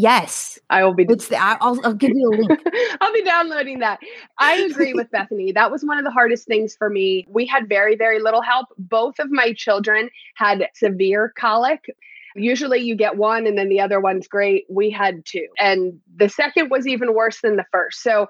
[0.00, 1.06] Yes, I will be.
[1.08, 2.60] It's the, I'll, I'll give you a link.
[3.00, 3.98] I'll be downloading that.
[4.38, 5.50] I agree with Bethany.
[5.50, 7.26] That was one of the hardest things for me.
[7.28, 8.68] We had very, very little help.
[8.78, 11.86] Both of my children had severe colic.
[12.36, 14.66] Usually you get one and then the other one's great.
[14.70, 15.48] We had two.
[15.58, 18.00] And the second was even worse than the first.
[18.00, 18.28] So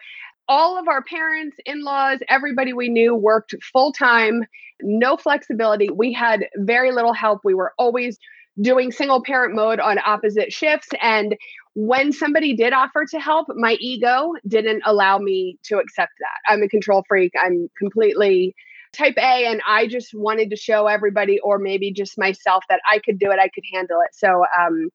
[0.49, 4.45] all of our parents, in laws, everybody we knew worked full time,
[4.81, 5.91] no flexibility.
[5.91, 7.43] We had very little help.
[7.45, 8.19] We were always
[8.61, 10.89] doing single parent mode on opposite shifts.
[11.01, 11.37] And
[11.75, 16.53] when somebody did offer to help, my ego didn't allow me to accept that.
[16.53, 17.33] I'm a control freak.
[17.41, 18.55] I'm completely
[18.93, 22.99] type A, and I just wanted to show everybody, or maybe just myself, that I
[22.99, 24.15] could do it, I could handle it.
[24.15, 24.89] So, um,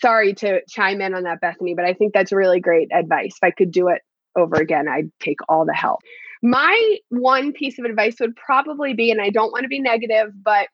[0.00, 3.34] sorry to chime in on that, Bethany, but I think that's really great advice.
[3.36, 4.02] If I could do it
[4.36, 6.00] over again, I'd take all the help.
[6.42, 10.30] My one piece of advice would probably be, and I don't want to be negative,
[10.42, 10.68] but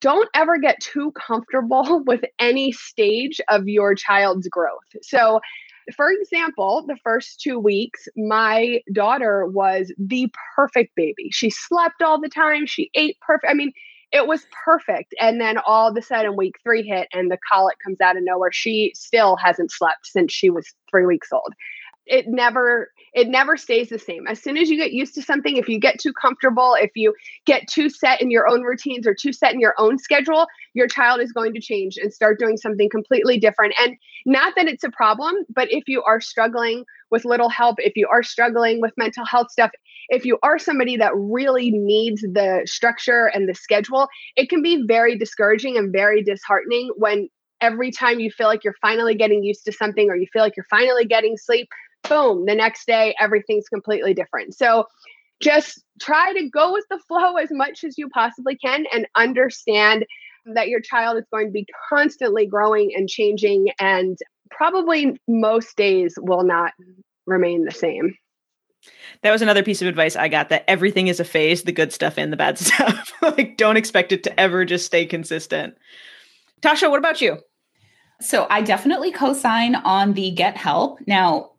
[0.00, 4.78] don't ever get too comfortable with any stage of your child's growth.
[5.02, 5.40] So,
[5.96, 11.30] for example, the first two weeks, my daughter was the perfect baby.
[11.32, 13.50] She slept all the time, she ate perfect.
[13.50, 13.72] I mean,
[14.12, 15.14] it was perfect.
[15.20, 18.24] And then all of a sudden, week three hit, and the colic comes out of
[18.24, 18.50] nowhere.
[18.52, 21.54] She still hasn't slept since she was three weeks old.
[22.06, 24.26] It never it never stays the same.
[24.28, 27.14] As soon as you get used to something, if you get too comfortable, if you
[27.44, 30.86] get too set in your own routines or too set in your own schedule, your
[30.86, 33.74] child is going to change and start doing something completely different.
[33.80, 33.96] And
[34.26, 38.06] not that it's a problem, but if you are struggling with little help, if you
[38.08, 39.72] are struggling with mental health stuff,
[40.08, 44.84] if you are somebody that really needs the structure and the schedule, it can be
[44.86, 47.28] very discouraging and very disheartening when
[47.60, 50.56] every time you feel like you're finally getting used to something or you feel like
[50.56, 51.68] you're finally getting sleep,
[52.08, 54.54] boom, the next day, everything's completely different.
[54.54, 54.86] So
[55.40, 60.04] just try to go with the flow as much as you possibly can and understand
[60.54, 64.18] that your child is going to be constantly growing and changing and
[64.50, 66.72] probably most days will not
[67.26, 68.14] remain the same.
[69.22, 71.92] That was another piece of advice I got that everything is a phase, the good
[71.92, 73.12] stuff and the bad stuff.
[73.22, 75.74] like don't expect it to ever just stay consistent.
[76.62, 77.38] Tasha, what about you?
[78.20, 80.98] So I definitely co-sign on the get help.
[81.06, 81.52] Now,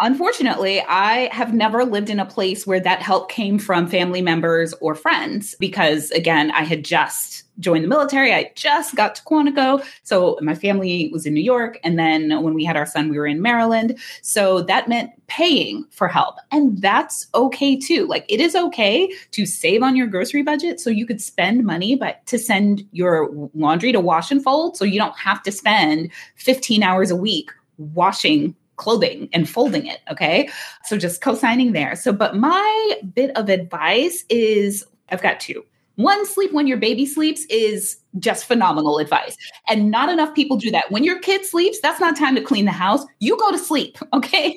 [0.00, 4.74] Unfortunately, I have never lived in a place where that help came from family members
[4.80, 8.34] or friends because, again, I had just joined the military.
[8.34, 9.84] I just got to Quantico.
[10.02, 11.78] So my family was in New York.
[11.84, 13.98] And then when we had our son, we were in Maryland.
[14.22, 16.36] So that meant paying for help.
[16.50, 18.06] And that's okay too.
[18.06, 21.94] Like it is okay to save on your grocery budget so you could spend money,
[21.94, 26.10] but to send your laundry to wash and fold so you don't have to spend
[26.36, 30.00] 15 hours a week washing clothing and folding it.
[30.10, 30.48] Okay.
[30.84, 31.94] So just co signing there.
[31.94, 35.64] So, but my bit of advice is I've got two.
[35.96, 39.36] One, sleep when your baby sleeps is just phenomenal advice.
[39.68, 40.90] And not enough people do that.
[40.90, 43.04] When your kid sleeps, that's not time to clean the house.
[43.20, 44.56] You go to sleep, okay?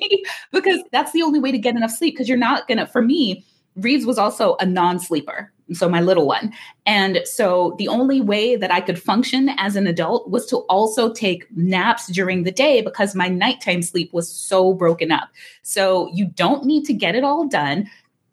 [0.50, 3.02] because that's the only way to get enough sleep because you're not going to, for
[3.02, 3.44] me,
[3.76, 6.52] Reeves was also a non sleeper so my little one.
[6.86, 11.12] And so the only way that I could function as an adult was to also
[11.12, 15.28] take naps during the day because my nighttime sleep was so broken up.
[15.62, 17.90] So you don't need to get it all done.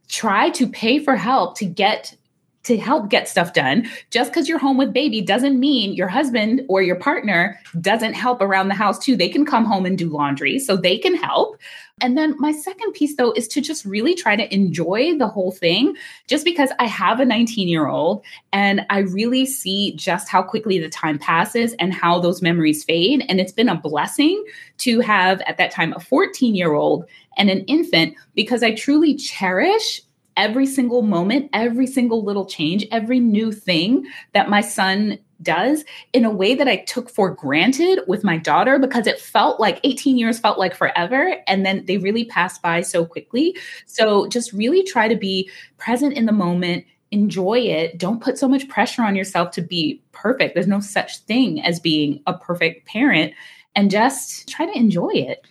[0.09, 2.15] Try to pay for help to get
[2.63, 3.89] to help get stuff done.
[4.09, 8.41] Just because you're home with baby doesn't mean your husband or your partner doesn't help
[8.41, 9.15] around the house too.
[9.15, 11.57] They can come home and do laundry, so they can help.
[12.01, 15.51] And then my second piece, though, is to just really try to enjoy the whole
[15.51, 15.95] thing,
[16.27, 20.79] just because I have a 19 year old and I really see just how quickly
[20.79, 23.25] the time passes and how those memories fade.
[23.29, 24.43] And it's been a blessing
[24.79, 27.05] to have at that time a 14 year old
[27.37, 30.01] and an infant because I truly cherish
[30.37, 36.25] every single moment, every single little change, every new thing that my son does in
[36.25, 40.17] a way that I took for granted with my daughter because it felt like 18
[40.17, 41.35] years felt like forever.
[41.47, 43.57] And then they really passed by so quickly.
[43.85, 47.97] So just really try to be present in the moment, enjoy it.
[47.97, 50.53] Don't put so much pressure on yourself to be perfect.
[50.53, 53.33] There's no such thing as being a perfect parent.
[53.75, 55.45] And just try to enjoy it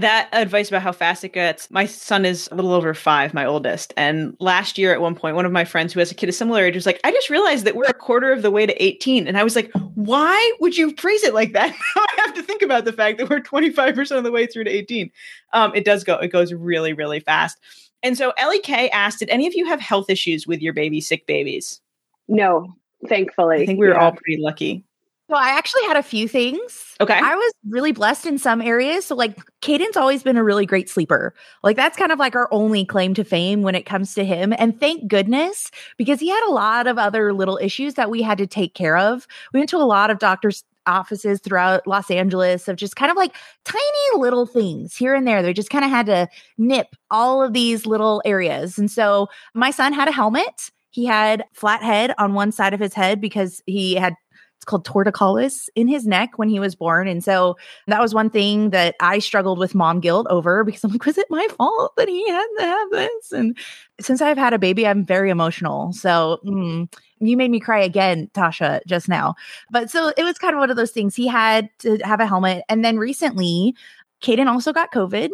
[0.00, 1.70] that advice about how fast it gets.
[1.70, 3.94] My son is a little over five, my oldest.
[3.96, 6.32] And last year at one point, one of my friends who has a kid a
[6.32, 8.82] similar age was like, I just realized that we're a quarter of the way to
[8.82, 9.26] 18.
[9.26, 11.74] And I was like, why would you phrase it like that?
[11.96, 14.70] I have to think about the fact that we're 25% of the way through to
[14.70, 15.10] 18.
[15.52, 17.58] Um, it does go, it goes really, really fast.
[18.02, 21.00] And so Ellie K asked, did any of you have health issues with your baby,
[21.00, 21.80] sick babies?
[22.28, 22.74] No,
[23.06, 23.62] thankfully.
[23.62, 24.00] I think we were yeah.
[24.00, 24.84] all pretty lucky.
[25.30, 26.96] So I actually had a few things.
[27.00, 27.14] Okay.
[27.14, 29.06] I was really blessed in some areas.
[29.06, 31.34] So like Caden's always been a really great sleeper.
[31.62, 34.52] Like that's kind of like our only claim to fame when it comes to him.
[34.58, 38.38] And thank goodness because he had a lot of other little issues that we had
[38.38, 39.28] to take care of.
[39.54, 43.16] We went to a lot of doctors offices throughout Los Angeles of just kind of
[43.16, 45.44] like tiny little things here and there.
[45.44, 46.28] They just kind of had to
[46.58, 48.78] nip all of these little areas.
[48.78, 50.72] And so my son had a helmet.
[50.90, 54.14] He had flat head on one side of his head because he had
[54.60, 57.08] it's called torticollis in his neck when he was born.
[57.08, 57.56] And so
[57.86, 61.16] that was one thing that I struggled with mom guilt over because I'm like, was
[61.16, 63.32] it my fault that he had to have this?
[63.32, 63.56] And
[64.02, 65.94] since I've had a baby, I'm very emotional.
[65.94, 69.34] So mm, you made me cry again, Tasha, just now.
[69.70, 71.16] But so it was kind of one of those things.
[71.16, 72.62] He had to have a helmet.
[72.68, 73.74] And then recently,
[74.22, 75.30] Caden also got COVID.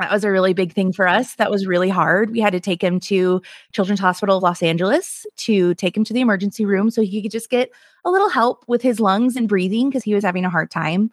[0.00, 1.34] That was a really big thing for us.
[1.34, 2.30] That was really hard.
[2.30, 3.42] We had to take him to
[3.72, 7.30] Children's Hospital of Los Angeles to take him to the emergency room so he could
[7.30, 7.70] just get
[8.06, 11.10] a little help with his lungs and breathing because he was having a hard time.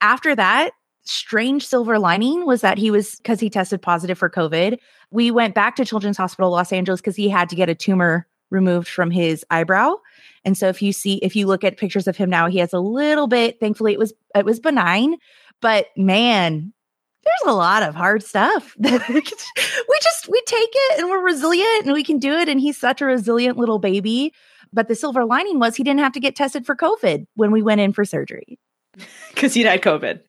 [0.00, 0.70] After that,
[1.02, 4.78] strange silver lining was that he was because he tested positive for COVID.
[5.10, 8.26] We went back to Children's Hospital Los Angeles because he had to get a tumor
[8.48, 9.96] removed from his eyebrow.
[10.46, 12.72] And so if you see if you look at pictures of him now, he has
[12.72, 15.16] a little bit, thankfully it was it was benign,
[15.60, 16.72] but man,
[17.24, 21.84] there's a lot of hard stuff that we just we take it and we're resilient
[21.84, 24.32] and we can do it and he's such a resilient little baby.
[24.72, 27.62] But the silver lining was he didn't have to get tested for covid when we
[27.62, 28.58] went in for surgery.
[29.34, 30.20] Because he'd had covid.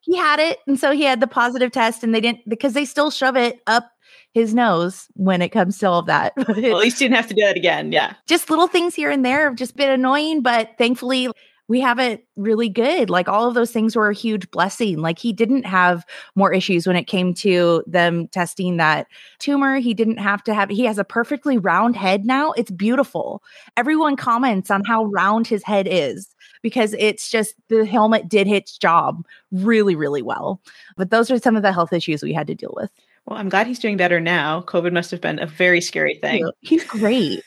[0.00, 2.84] He had it and so he had the positive test and they didn't because they
[2.84, 3.90] still shove it up
[4.32, 6.32] his nose when it comes to all of that.
[6.36, 8.14] Well, at least he didn't have to do that again yeah.
[8.26, 11.28] Just little things here and there have just been annoying but thankfully
[11.68, 13.10] we have it really good.
[13.10, 14.98] Like all of those things were a huge blessing.
[14.98, 16.04] Like he didn't have
[16.34, 19.06] more issues when it came to them testing that
[19.38, 19.78] tumor.
[19.78, 22.52] He didn't have to have, he has a perfectly round head now.
[22.52, 23.42] It's beautiful.
[23.76, 28.78] Everyone comments on how round his head is because it's just the helmet did its
[28.78, 30.60] job really, really well.
[30.96, 32.90] But those are some of the health issues we had to deal with.
[33.26, 34.62] Well, I'm glad he's doing better now.
[34.62, 36.48] COVID must have been a very scary thing.
[36.60, 37.42] He's great.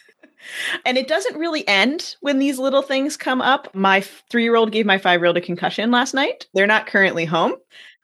[0.86, 3.74] And it doesn't really end when these little things come up.
[3.74, 6.48] My three year old gave my five year old a concussion last night.
[6.54, 7.54] They're not currently home.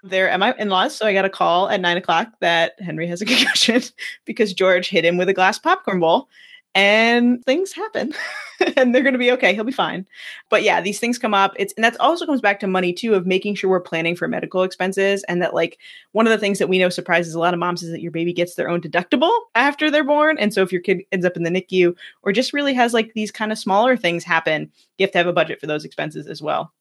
[0.04, 0.96] They're at my in laws.
[0.96, 3.82] So I got a call at nine o'clock that Henry has a concussion
[4.26, 6.30] because George hit him with a glass popcorn bowl
[6.76, 8.14] and things happen
[8.76, 10.06] and they're going to be okay he'll be fine.
[10.50, 13.16] But yeah these things come up it's and that also comes back to money too
[13.16, 15.80] of making sure we're planning for medical expenses and that like
[16.12, 18.12] one of the things that we know surprises a lot of moms is that your
[18.12, 21.38] baby gets their own deductible after they're born and so if your kid ends up
[21.38, 25.04] in the nicu or just really has like these kind of smaller things happen you
[25.04, 26.74] have to have a budget for those expenses as well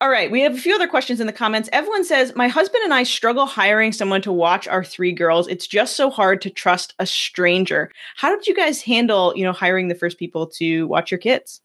[0.00, 1.68] all right, we have a few other questions in the comments.
[1.72, 5.46] Evelyn says, My husband and I struggle hiring someone to watch our three girls.
[5.48, 7.90] It's just so hard to trust a stranger.
[8.16, 11.60] How did you guys handle, you know, hiring the first people to watch your kids?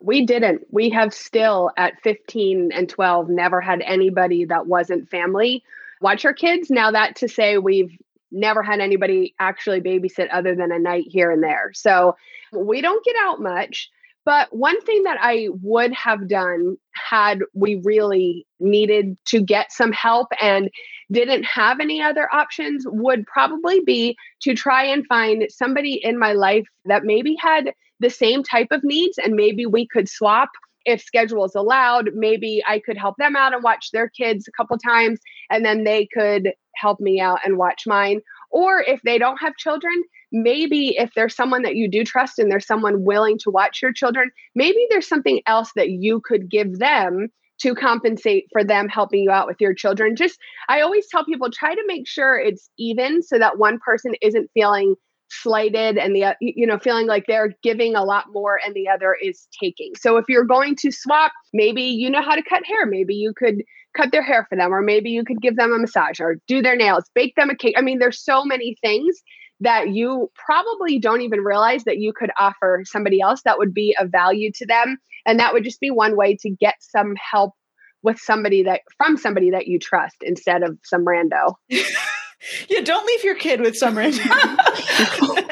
[0.00, 0.66] We didn't.
[0.70, 5.62] We have still at 15 and 12 never had anybody that wasn't family
[6.00, 6.70] watch our kids.
[6.70, 7.96] Now, that to say, we've
[8.30, 11.70] never had anybody actually babysit other than a night here and there.
[11.74, 12.16] So
[12.52, 13.90] we don't get out much.
[14.26, 19.92] But one thing that I would have done had we really needed to get some
[19.92, 20.68] help and
[21.12, 26.32] didn't have any other options would probably be to try and find somebody in my
[26.32, 30.48] life that maybe had the same type of needs and maybe we could swap
[30.84, 32.10] if schedules allowed.
[32.12, 35.20] Maybe i could help them out and watch their kids a couple times
[35.50, 38.20] and then they could help me out and watch mine.
[38.50, 40.02] Or if they don't have children
[40.32, 43.92] maybe if there's someone that you do trust and there's someone willing to watch your
[43.92, 49.22] children, maybe there's something else that you could give them to compensate for them helping
[49.22, 50.14] you out with your children.
[50.14, 54.12] Just, I always tell people try to make sure it's even so that one person
[54.20, 54.96] isn't feeling
[55.28, 59.16] slighted and the you know feeling like they're giving a lot more and the other
[59.20, 59.92] is taking.
[59.96, 62.86] So if you're going to swap maybe you know how to cut hair.
[62.86, 63.62] Maybe you could
[63.96, 66.62] cut their hair for them or maybe you could give them a massage or do
[66.62, 67.74] their nails bake them a cake.
[67.76, 69.20] I mean there's so many things
[69.60, 73.96] that you probably don't even realize that you could offer somebody else that would be
[73.98, 74.98] of value to them.
[75.24, 77.54] And that would just be one way to get some help
[78.02, 81.54] with somebody that from somebody that you trust instead of some rando.
[81.68, 84.22] yeah, don't leave your kid with some rando.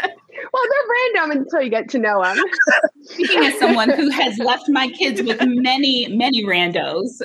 [0.55, 2.37] well, they're random until you get to know them.
[3.03, 7.21] Speaking as someone who has left my kids with many, many randos.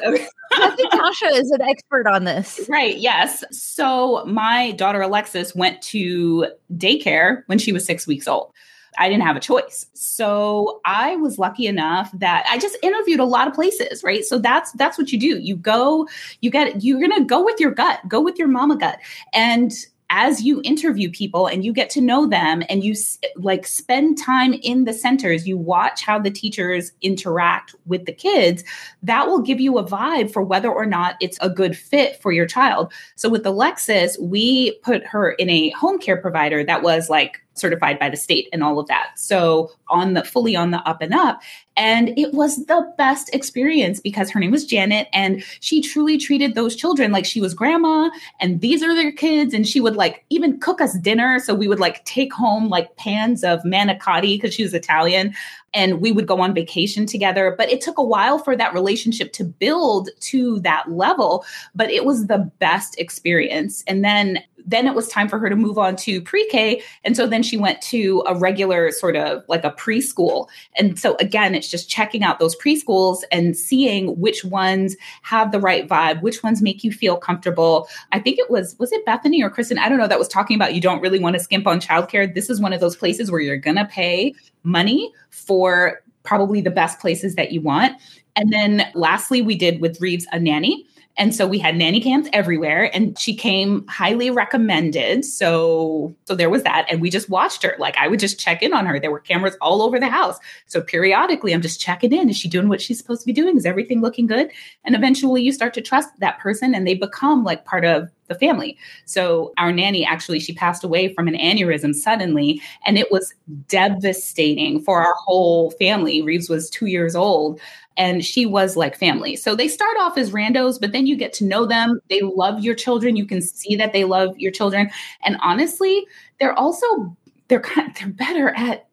[0.51, 2.59] I think Tasha is an expert on this.
[2.67, 3.43] Right, yes.
[3.51, 8.51] So my daughter Alexis went to daycare when she was six weeks old.
[8.97, 9.85] I didn't have a choice.
[9.93, 14.25] So I was lucky enough that I just interviewed a lot of places, right?
[14.25, 15.37] So that's that's what you do.
[15.37, 16.07] You go,
[16.41, 18.97] you get you're going to go with your gut, go with your mama gut.
[19.33, 19.71] And
[20.09, 22.95] as you interview people and you get to know them and you
[23.35, 28.63] like spend time in the centers, you watch how the teachers interact with the kids,
[29.03, 32.31] that will give you a vibe for whether or not it's a good fit for
[32.31, 32.91] your child.
[33.15, 37.99] So with Alexis, we put her in a home care provider that was like certified
[37.99, 39.11] by the state and all of that.
[39.15, 41.41] So on the fully on the up and up.
[41.75, 46.53] And it was the best experience because her name was Janet and she truly treated
[46.53, 48.09] those children like she was grandma
[48.41, 49.53] and these are their kids.
[49.53, 51.39] And she would like even cook us dinner.
[51.39, 55.33] So we would like take home like pans of manicotti because she was Italian
[55.73, 57.55] and we would go on vacation together.
[57.57, 61.45] But it took a while for that relationship to build to that level,
[61.75, 63.83] but it was the best experience.
[63.87, 66.81] And then then it was time for her to move on to pre-K.
[67.03, 70.47] And so then she went to a regular sort of like a preschool.
[70.77, 75.59] And so again, it's just checking out those preschools and seeing which ones have the
[75.59, 77.87] right vibe, which ones make you feel comfortable.
[78.11, 79.79] I think it was, was it Bethany or Kristen?
[79.79, 82.33] I don't know, that was talking about you don't really want to skimp on childcare.
[82.33, 86.99] This is one of those places where you're to pay money for probably the best
[86.99, 87.99] places that you want.
[88.35, 90.85] And then lastly, we did with Reeves a nanny.
[91.19, 95.25] And so we had nanny cams everywhere and she came highly recommended.
[95.25, 97.75] So so there was that and we just watched her.
[97.77, 98.99] Like I would just check in on her.
[98.99, 100.37] There were cameras all over the house.
[100.65, 102.29] So periodically I'm just checking in.
[102.29, 103.57] Is she doing what she's supposed to be doing?
[103.57, 104.49] Is everything looking good?
[104.85, 108.35] And eventually you start to trust that person and they become like part of the
[108.35, 108.77] family.
[109.03, 113.33] So our nanny actually she passed away from an aneurysm suddenly and it was
[113.67, 116.21] devastating for our whole family.
[116.21, 117.59] Reeves was 2 years old
[117.97, 119.35] and she was like family.
[119.35, 121.99] So they start off as randos, but then you get to know them.
[122.09, 123.17] They love your children.
[123.17, 124.89] You can see that they love your children.
[125.23, 126.07] And honestly,
[126.39, 127.17] they're also
[127.49, 128.88] they're kind of, they're better at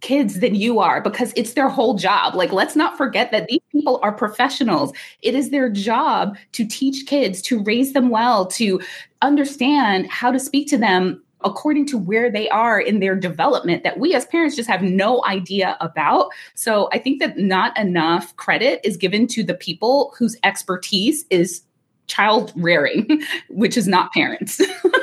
[0.00, 2.34] kids than you are because it's their whole job.
[2.34, 4.92] Like, let's not forget that these people are professionals.
[5.22, 8.80] It is their job to teach kids, to raise them well, to
[9.22, 13.98] understand how to speak to them according to where they are in their development that
[13.98, 16.28] we as parents just have no idea about.
[16.54, 21.62] So I think that not enough credit is given to the people whose expertise is
[22.08, 24.60] child rearing, which is not parents.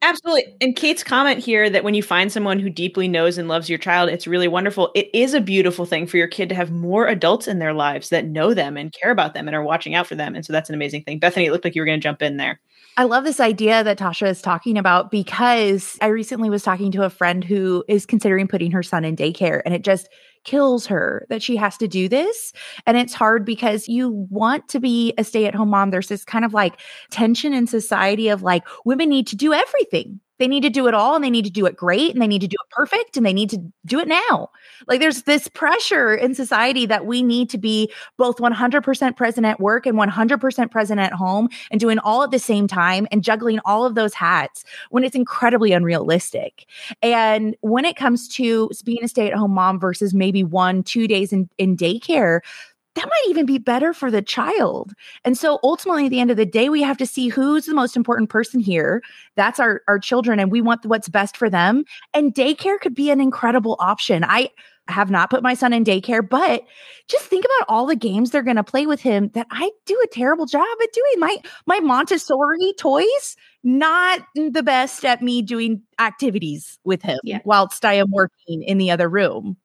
[0.00, 0.54] Absolutely.
[0.60, 3.78] And Kate's comment here that when you find someone who deeply knows and loves your
[3.80, 4.92] child, it's really wonderful.
[4.94, 8.10] It is a beautiful thing for your kid to have more adults in their lives
[8.10, 10.36] that know them and care about them and are watching out for them.
[10.36, 11.18] And so that's an amazing thing.
[11.18, 12.60] Bethany, it looked like you were going to jump in there.
[12.96, 17.04] I love this idea that Tasha is talking about because I recently was talking to
[17.04, 20.08] a friend who is considering putting her son in daycare and it just
[20.44, 22.52] kills her that she has to do this.
[22.86, 25.90] And it's hard because you want to be a stay at home mom.
[25.90, 26.80] There's this kind of like
[27.10, 30.20] tension in society of like women need to do everything.
[30.38, 32.26] They need to do it all and they need to do it great and they
[32.26, 34.50] need to do it perfect and they need to do it now.
[34.86, 39.60] Like there's this pressure in society that we need to be both 100% present at
[39.60, 43.58] work and 100% present at home and doing all at the same time and juggling
[43.64, 46.66] all of those hats when it's incredibly unrealistic.
[47.02, 51.08] And when it comes to being a stay at home mom versus maybe one, two
[51.08, 52.40] days in, in daycare,
[52.94, 54.92] that might even be better for the child.
[55.24, 57.74] And so ultimately, at the end of the day, we have to see who's the
[57.74, 59.02] most important person here.
[59.36, 61.84] That's our, our children, and we want what's best for them.
[62.14, 64.24] And daycare could be an incredible option.
[64.24, 64.50] I
[64.88, 66.64] have not put my son in daycare, but
[67.08, 70.00] just think about all the games they're going to play with him that I do
[70.02, 71.20] a terrible job at doing.
[71.20, 71.36] My
[71.66, 77.40] my Montessori toys not the best at me doing activities with him yeah.
[77.44, 79.56] whilst I am working in the other room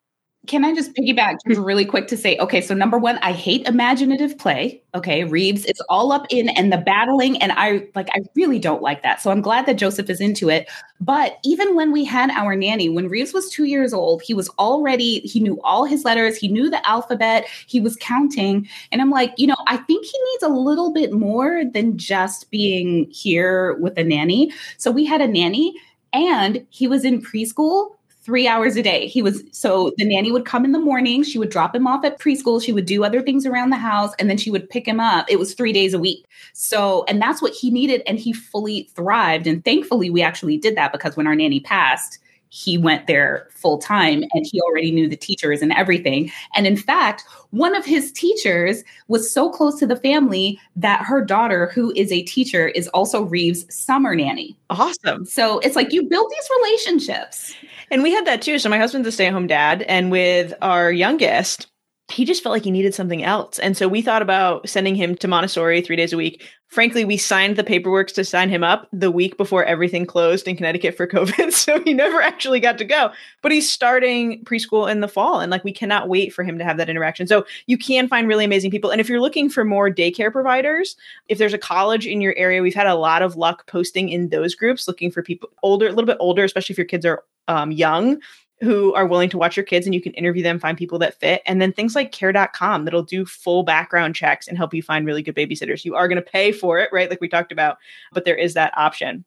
[0.45, 1.63] can I just piggyback just mm-hmm.
[1.63, 4.83] really quick to say, okay, so number one, I hate imaginative play.
[4.93, 8.81] Okay, Reeves, it's all up in and the battling, and I like, I really don't
[8.81, 9.21] like that.
[9.21, 10.69] So I'm glad that Joseph is into it.
[10.99, 14.49] But even when we had our nanny, when Reeves was two years old, he was
[14.59, 18.67] already, he knew all his letters, he knew the alphabet, he was counting.
[18.91, 22.51] And I'm like, you know, I think he needs a little bit more than just
[22.51, 24.51] being here with a nanny.
[24.77, 25.73] So we had a nanny
[26.11, 29.07] and he was in preschool three hours a day.
[29.07, 32.05] He was so the nanny would come in the morning, she would drop him off
[32.05, 34.87] at preschool, she would do other things around the house, and then she would pick
[34.87, 35.25] him up.
[35.29, 36.25] It was three days a week.
[36.53, 39.47] So, and that's what he needed, and he fully thrived.
[39.47, 42.19] And thankfully, we actually did that because when our nanny passed,
[42.53, 46.31] he went there full time and he already knew the teachers and everything.
[46.53, 51.25] And in fact, one of his teachers was so close to the family that her
[51.25, 54.55] daughter, who is a teacher, is also Reeves' summer nanny.
[54.69, 55.25] Awesome.
[55.25, 57.55] So it's like you build these relationships.
[57.93, 58.57] And we had that too.
[58.57, 59.83] So my husband's a stay at home dad.
[59.83, 61.67] And with our youngest,
[62.11, 63.59] he just felt like he needed something else.
[63.59, 66.43] And so we thought about sending him to Montessori three days a week.
[66.69, 70.55] Frankly, we signed the paperwork to sign him up the week before everything closed in
[70.55, 71.53] Connecticut for COVID.
[71.53, 73.11] So he never actually got to go.
[73.43, 75.39] But he's starting preschool in the fall.
[75.39, 77.27] And like we cannot wait for him to have that interaction.
[77.27, 78.89] So you can find really amazing people.
[78.89, 80.95] And if you're looking for more daycare providers,
[81.29, 84.29] if there's a college in your area, we've had a lot of luck posting in
[84.29, 87.23] those groups looking for people older, a little bit older, especially if your kids are
[87.47, 88.19] um, young
[88.61, 91.19] who are willing to watch your kids and you can interview them, find people that
[91.19, 91.41] fit.
[91.45, 95.21] And then things like care.com that'll do full background checks and help you find really
[95.21, 95.83] good babysitters.
[95.83, 97.09] You are going to pay for it, right?
[97.09, 97.77] Like we talked about,
[98.13, 99.25] but there is that option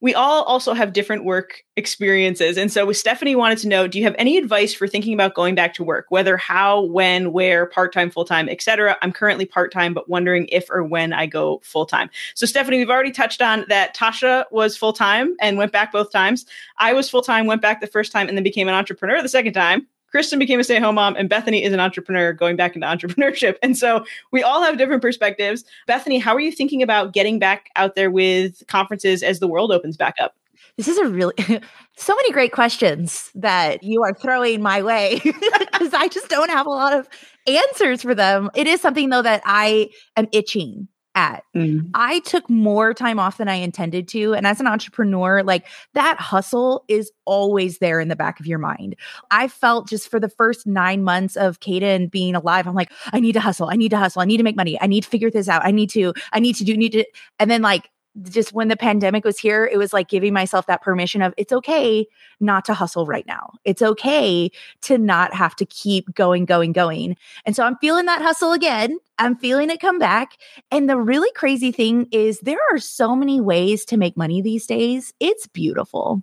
[0.00, 2.56] we all also have different work experiences.
[2.56, 5.54] And so, Stephanie wanted to know, do you have any advice for thinking about going
[5.54, 8.96] back to work, whether how, when, where, part time, full time, etc.?
[9.02, 12.10] I'm currently part time, but wondering if or when I go full time.
[12.34, 13.94] So, Stephanie, we've already touched on that.
[13.96, 16.46] Tasha was full time and went back both times.
[16.78, 19.28] I was full time, went back the first time, and then became an entrepreneur the
[19.28, 19.86] second time.
[20.16, 22.86] Kristen became a stay at home mom, and Bethany is an entrepreneur going back into
[22.86, 23.56] entrepreneurship.
[23.62, 24.02] And so
[24.32, 25.62] we all have different perspectives.
[25.86, 29.72] Bethany, how are you thinking about getting back out there with conferences as the world
[29.72, 30.34] opens back up?
[30.78, 31.34] This is a really
[31.96, 36.64] so many great questions that you are throwing my way because I just don't have
[36.64, 37.06] a lot of
[37.46, 38.48] answers for them.
[38.54, 41.42] It is something though that I am itching at.
[41.56, 41.90] Mm.
[41.94, 44.34] I took more time off than I intended to.
[44.34, 48.58] And as an entrepreneur, like that hustle is always there in the back of your
[48.58, 48.94] mind.
[49.30, 53.18] I felt just for the first nine months of Caden being alive, I'm like, I
[53.18, 53.68] need to hustle.
[53.70, 54.22] I need to hustle.
[54.22, 54.78] I need to make money.
[54.80, 55.64] I need to figure this out.
[55.64, 57.04] I need to, I need to do, need to.
[57.40, 57.90] And then like
[58.22, 61.52] just when the pandemic was here, it was like giving myself that permission of it's
[61.52, 62.06] okay
[62.40, 63.52] not to hustle right now.
[63.64, 64.50] It's okay
[64.82, 67.16] to not have to keep going, going, going.
[67.44, 68.98] And so I'm feeling that hustle again.
[69.18, 70.36] I'm feeling it come back.
[70.70, 74.66] And the really crazy thing is there are so many ways to make money these
[74.66, 75.12] days.
[75.20, 76.22] It's beautiful.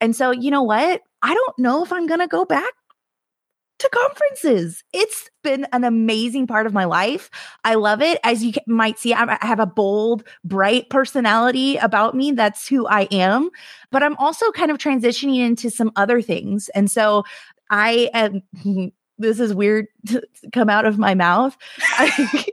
[0.00, 1.02] And so, you know what?
[1.22, 2.72] I don't know if I'm going to go back
[3.80, 4.84] to conferences.
[4.92, 7.30] It's been an amazing part of my life.
[7.64, 8.20] I love it.
[8.22, 12.32] As you might see, I have a bold, bright personality about me.
[12.32, 13.50] That's who I am.
[13.90, 16.68] But I'm also kind of transitioning into some other things.
[16.70, 17.24] And so
[17.70, 18.42] I am
[19.20, 20.22] this is weird to
[20.52, 21.56] come out of my mouth.
[21.80, 22.46] I,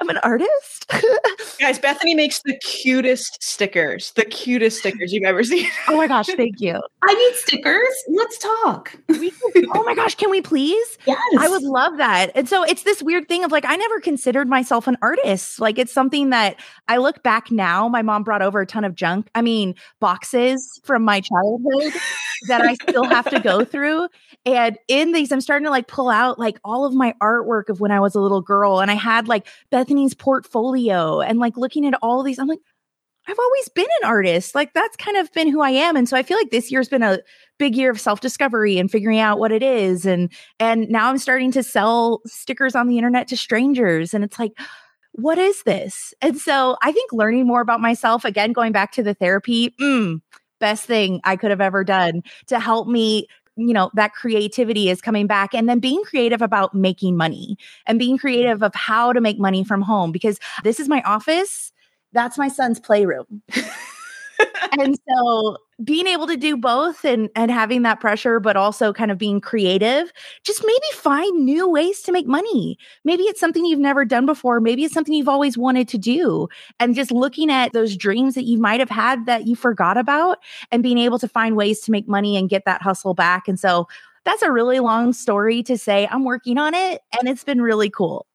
[0.00, 0.90] am an artist.
[1.60, 5.68] Guys, Bethany makes the cutest stickers, the cutest stickers you've ever seen.
[5.88, 6.80] oh my gosh, thank you.
[7.02, 8.04] I need stickers.
[8.08, 8.96] Let's talk.
[9.10, 10.98] oh my gosh, can we please?
[11.08, 11.18] Yes.
[11.38, 12.32] I would love that.
[12.34, 15.58] And so it's this weird thing of like, I never considered myself an artist.
[15.58, 17.88] Like, it's something that I look back now.
[17.88, 19.30] My mom brought over a ton of junk.
[19.34, 21.94] I mean, boxes from my childhood
[22.48, 24.08] that I still have to go through.
[24.56, 27.80] And in these, I'm starting to like pull out like all of my artwork of
[27.80, 28.80] when I was a little girl.
[28.80, 32.60] And I had like Bethany's portfolio and like looking at all these, I'm like,
[33.26, 34.54] I've always been an artist.
[34.54, 35.96] Like that's kind of been who I am.
[35.96, 37.18] And so I feel like this year's been a
[37.58, 40.06] big year of self-discovery and figuring out what it is.
[40.06, 44.14] And and now I'm starting to sell stickers on the internet to strangers.
[44.14, 44.52] And it's like,
[45.12, 46.14] what is this?
[46.22, 50.22] And so I think learning more about myself, again, going back to the therapy, mm,
[50.58, 53.26] best thing I could have ever done to help me
[53.58, 57.98] you know that creativity is coming back and then being creative about making money and
[57.98, 61.72] being creative of how to make money from home because this is my office
[62.12, 63.42] that's my son's playroom
[64.80, 69.10] and so being able to do both and and having that pressure but also kind
[69.10, 70.12] of being creative
[70.44, 72.76] just maybe find new ways to make money.
[73.04, 74.60] Maybe it's something you've never done before.
[74.60, 76.48] Maybe it's something you've always wanted to do.
[76.80, 80.38] And just looking at those dreams that you might have had that you forgot about
[80.72, 83.48] and being able to find ways to make money and get that hustle back.
[83.48, 83.86] And so
[84.24, 86.08] that's a really long story to say.
[86.10, 88.26] I'm working on it and it's been really cool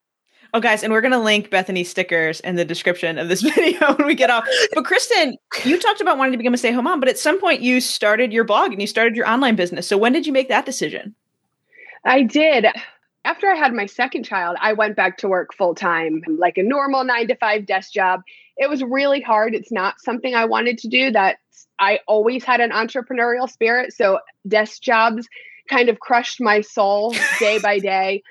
[0.55, 3.95] Oh, guys, and we're going to link Bethany's stickers in the description of this video
[3.95, 4.47] when we get off.
[4.75, 7.39] But Kristen, you talked about wanting to become a stay home mom, but at some
[7.39, 9.87] point you started your blog and you started your online business.
[9.87, 11.15] So when did you make that decision?
[12.05, 12.67] I did.
[13.25, 16.63] After I had my second child, I went back to work full time, like a
[16.63, 18.21] normal nine to five desk job.
[18.55, 19.55] It was really hard.
[19.55, 21.09] It's not something I wanted to do.
[21.09, 21.37] That
[21.79, 23.93] I always had an entrepreneurial spirit.
[23.93, 25.27] So desk jobs
[25.67, 28.21] kind of crushed my soul day by day.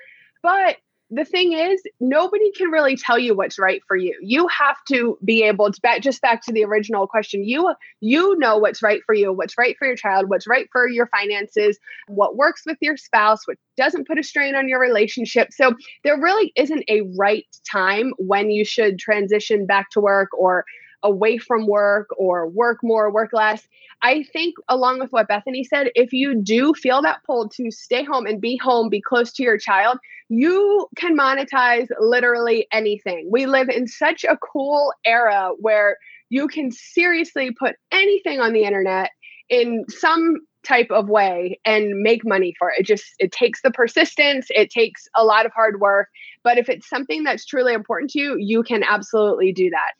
[0.41, 0.77] But
[1.15, 4.17] the thing is, nobody can really tell you what's right for you.
[4.21, 7.43] You have to be able to back just back to the original question.
[7.43, 10.87] You you know what's right for you, what's right for your child, what's right for
[10.87, 15.49] your finances, what works with your spouse, what doesn't put a strain on your relationship.
[15.51, 20.65] So there really isn't a right time when you should transition back to work or
[21.03, 23.67] away from work or work more, work less.
[24.01, 28.03] I think, along with what Bethany said, if you do feel that pull to stay
[28.03, 29.97] home and be home, be close to your child,
[30.29, 33.29] you can monetize literally anything.
[33.31, 35.97] We live in such a cool era where
[36.29, 39.11] you can seriously put anything on the internet
[39.49, 42.79] in some type of way and make money for it.
[42.79, 46.07] It just it takes the persistence, it takes a lot of hard work,
[46.43, 49.91] but if it's something that's truly important to you, you can absolutely do that.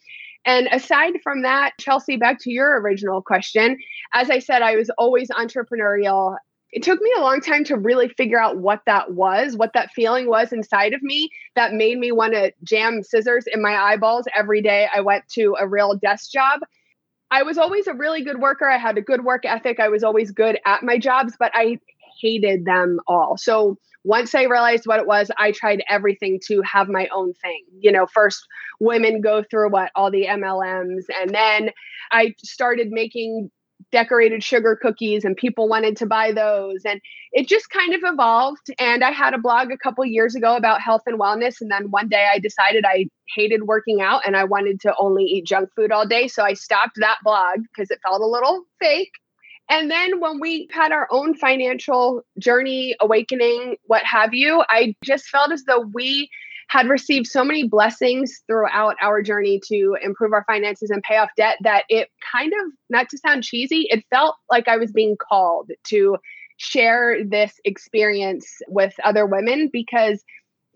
[0.46, 3.78] And aside from that, Chelsea, back to your original question,
[4.12, 6.36] as I said, I was always entrepreneurial.
[6.72, 9.90] It took me a long time to really figure out what that was, what that
[9.92, 14.26] feeling was inside of me that made me want to jam scissors in my eyeballs
[14.36, 16.60] every day I went to a real desk job.
[17.30, 18.68] I was always a really good worker.
[18.68, 19.80] I had a good work ethic.
[19.80, 21.78] I was always good at my jobs, but I
[22.20, 23.36] hated them all.
[23.36, 27.64] So once I realized what it was, I tried everything to have my own thing.
[27.80, 28.46] You know, first
[28.78, 31.70] women go through what all the MLMs, and then
[32.12, 33.50] I started making
[33.90, 37.00] decorated sugar cookies and people wanted to buy those and
[37.32, 40.80] it just kind of evolved and i had a blog a couple years ago about
[40.80, 44.44] health and wellness and then one day i decided i hated working out and i
[44.44, 47.98] wanted to only eat junk food all day so i stopped that blog because it
[48.02, 49.12] felt a little fake
[49.68, 55.26] and then when we had our own financial journey, awakening, what have you, I just
[55.28, 56.28] felt as though we
[56.68, 61.28] had received so many blessings throughout our journey to improve our finances and pay off
[61.36, 65.16] debt that it kind of, not to sound cheesy, it felt like I was being
[65.16, 66.16] called to
[66.56, 70.22] share this experience with other women because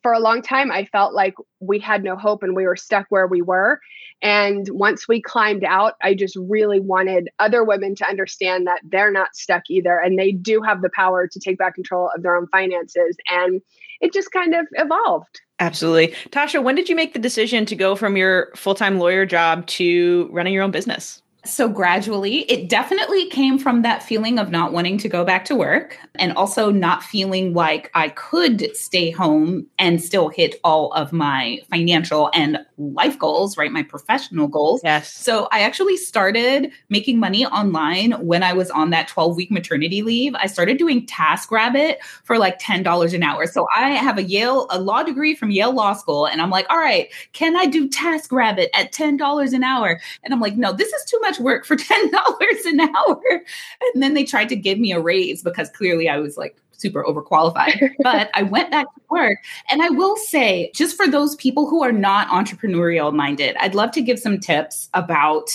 [0.03, 3.07] for a long time, I felt like we had no hope and we were stuck
[3.09, 3.81] where we were.
[4.23, 9.13] And once we climbed out, I just really wanted other women to understand that they're
[9.13, 12.37] not stuck either and they do have the power to take back control of their
[12.37, 13.17] own finances.
[13.29, 13.61] And
[14.01, 15.41] it just kind of evolved.
[15.61, 16.09] Absolutely.
[16.31, 19.67] Tasha, when did you make the decision to go from your full time lawyer job
[19.67, 21.23] to running your own business?
[21.49, 25.55] So, gradually, it definitely came from that feeling of not wanting to go back to
[25.55, 31.13] work and also not feeling like I could stay home and still hit all of
[31.13, 33.71] my financial and life goals, right?
[33.71, 34.81] My professional goals.
[34.83, 35.13] Yes.
[35.13, 40.03] So, I actually started making money online when I was on that 12 week maternity
[40.03, 40.35] leave.
[40.35, 43.47] I started doing TaskRabbit for like $10 an hour.
[43.47, 46.27] So, I have a Yale, a law degree from Yale Law School.
[46.27, 50.01] And I'm like, all right, can I do TaskRabbit at $10 an hour?
[50.25, 53.23] And I'm like, no, this is too much much work for $10 an hour.
[53.95, 57.05] And then they tried to give me a raise because clearly I was like super
[57.05, 57.91] overqualified.
[58.03, 59.39] but I went back to work.
[59.69, 63.91] And I will say, just for those people who are not entrepreneurial minded, I'd love
[63.93, 65.51] to give some tips about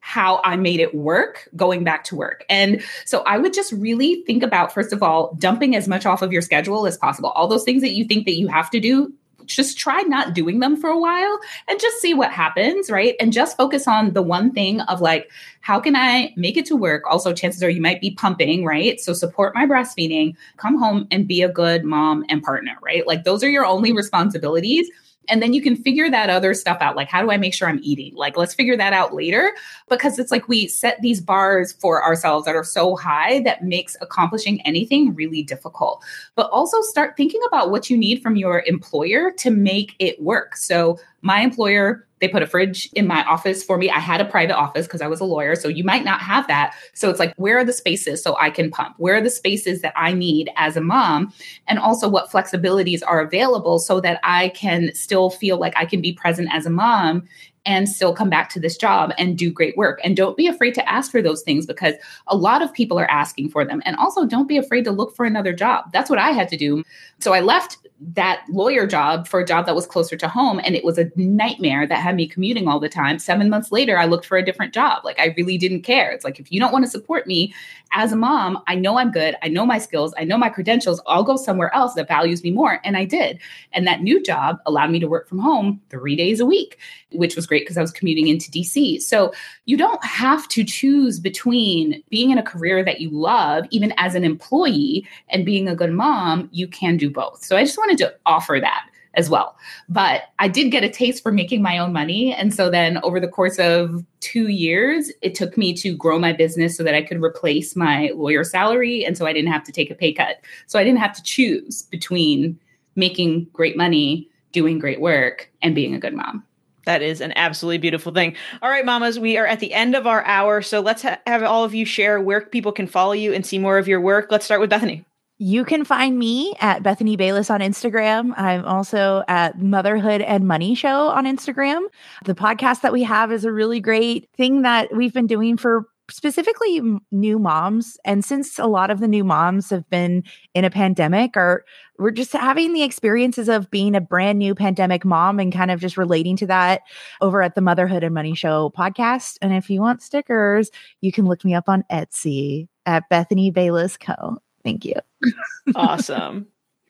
[0.00, 2.44] how I made it work going back to work.
[2.48, 6.22] And so I would just really think about, first of all, dumping as much off
[6.22, 7.30] of your schedule as possible.
[7.30, 9.12] All those things that you think that you have to do,
[9.54, 11.38] just try not doing them for a while
[11.68, 13.14] and just see what happens, right?
[13.20, 15.30] And just focus on the one thing of like,
[15.60, 17.02] how can I make it to work?
[17.08, 19.00] Also, chances are you might be pumping, right?
[19.00, 23.06] So support my breastfeeding, come home and be a good mom and partner, right?
[23.06, 24.90] Like those are your only responsibilities
[25.28, 26.96] and then you can figure that other stuff out.
[26.96, 28.14] Like, how do I make sure I'm eating?
[28.14, 29.52] Like, let's figure that out later
[29.88, 33.96] because it's like we set these bars for ourselves that are so high that makes
[34.00, 36.02] accomplishing anything really difficult.
[36.34, 40.56] But also start thinking about what you need from your employer to make it work.
[40.56, 43.90] So, my employer they put a fridge in my office for me.
[43.90, 45.56] I had a private office because I was a lawyer.
[45.56, 46.74] So you might not have that.
[46.94, 48.94] So it's like, where are the spaces so I can pump?
[48.98, 51.32] Where are the spaces that I need as a mom?
[51.66, 56.00] And also, what flexibilities are available so that I can still feel like I can
[56.00, 57.26] be present as a mom
[57.66, 60.00] and still come back to this job and do great work.
[60.02, 61.94] And don't be afraid to ask for those things because
[62.28, 63.82] a lot of people are asking for them.
[63.84, 65.92] And also, don't be afraid to look for another job.
[65.92, 66.84] That's what I had to do.
[67.18, 70.74] So I left that lawyer job for a job that was closer to home and
[70.74, 74.06] it was a nightmare that had me commuting all the time 7 months later I
[74.06, 76.72] looked for a different job like I really didn't care it's like if you don't
[76.72, 77.54] want to support me
[77.92, 81.02] as a mom I know I'm good I know my skills I know my credentials
[81.06, 83.38] I'll go somewhere else that values me more and I did
[83.74, 86.78] and that new job allowed me to work from home 3 days a week
[87.12, 89.32] which was great because I was commuting into DC so
[89.66, 94.14] you don't have to choose between being in a career that you love even as
[94.14, 97.98] an employee and being a good mom you can do both so I just wanted
[97.98, 99.56] to offer that as well.
[99.88, 102.32] But I did get a taste for making my own money.
[102.32, 106.32] And so then over the course of two years, it took me to grow my
[106.32, 109.04] business so that I could replace my lawyer salary.
[109.04, 110.36] And so I didn't have to take a pay cut.
[110.66, 112.58] So I didn't have to choose between
[112.94, 116.44] making great money, doing great work, and being a good mom.
[116.90, 118.34] That is an absolutely beautiful thing.
[118.60, 120.60] All right, mamas, we are at the end of our hour.
[120.60, 123.60] So let's ha- have all of you share where people can follow you and see
[123.60, 124.26] more of your work.
[124.28, 125.04] Let's start with Bethany.
[125.38, 128.34] You can find me at Bethany Bayless on Instagram.
[128.36, 131.86] I'm also at Motherhood and Money Show on Instagram.
[132.24, 135.86] The podcast that we have is a really great thing that we've been doing for
[136.10, 140.22] specifically new moms and since a lot of the new moms have been
[140.54, 141.64] in a pandemic or
[141.98, 145.80] we're just having the experiences of being a brand new pandemic mom and kind of
[145.80, 146.82] just relating to that
[147.20, 151.26] over at the motherhood and money show podcast and if you want stickers you can
[151.26, 154.94] look me up on etsy at bethany bayless co thank you
[155.74, 156.46] awesome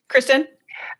[0.07, 0.47] kristen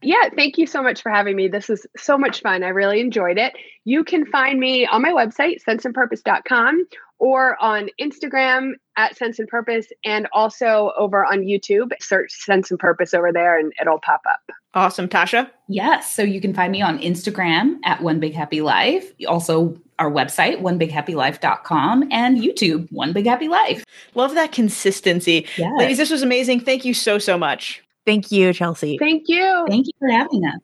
[0.02, 1.48] yeah, thank you so much for having me.
[1.48, 2.64] This is so much fun.
[2.64, 3.54] I really enjoyed it.
[3.86, 6.88] You can find me on my website, senseandpurpose.com,
[7.22, 11.92] or on Instagram at Sense and Purpose, and also over on YouTube.
[12.02, 14.42] Search Sense and Purpose over there and it'll pop up.
[14.74, 15.08] Awesome.
[15.08, 15.50] Tasha?
[15.68, 16.14] Yes.
[16.14, 19.14] So you can find me on Instagram at One Big Happy Life.
[19.28, 23.86] Also, our website, onebighappylife.com, and YouTube, One Big Happy Life.
[24.16, 25.46] Love that consistency.
[25.58, 25.72] Yes.
[25.78, 26.62] Ladies, this was amazing.
[26.62, 27.84] Thank you so, so much.
[28.06, 28.98] Thank you, Chelsea.
[28.98, 29.66] Thank you.
[29.70, 30.60] Thank you for having us.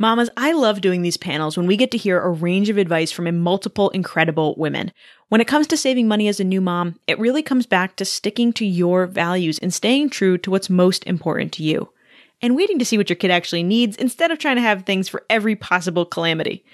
[0.00, 3.10] Mamas, I love doing these panels when we get to hear a range of advice
[3.10, 4.92] from multiple incredible women.
[5.28, 8.04] When it comes to saving money as a new mom, it really comes back to
[8.04, 11.88] sticking to your values and staying true to what's most important to you.
[12.40, 15.08] And waiting to see what your kid actually needs instead of trying to have things
[15.08, 16.64] for every possible calamity.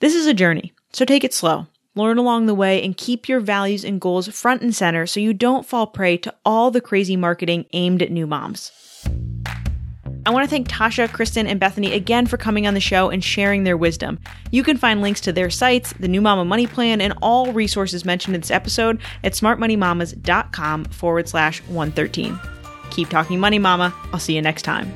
[0.00, 1.68] This is a journey, so take it slow.
[1.94, 5.32] Learn along the way and keep your values and goals front and center so you
[5.32, 9.05] don't fall prey to all the crazy marketing aimed at new moms.
[10.26, 13.22] I want to thank Tasha, Kristen, and Bethany again for coming on the show and
[13.22, 14.18] sharing their wisdom.
[14.50, 18.04] You can find links to their sites, the New Mama Money Plan, and all resources
[18.04, 22.38] mentioned in this episode at smartmoneymamas.com forward slash 113.
[22.90, 23.94] Keep talking money, mama.
[24.12, 24.92] I'll see you next time.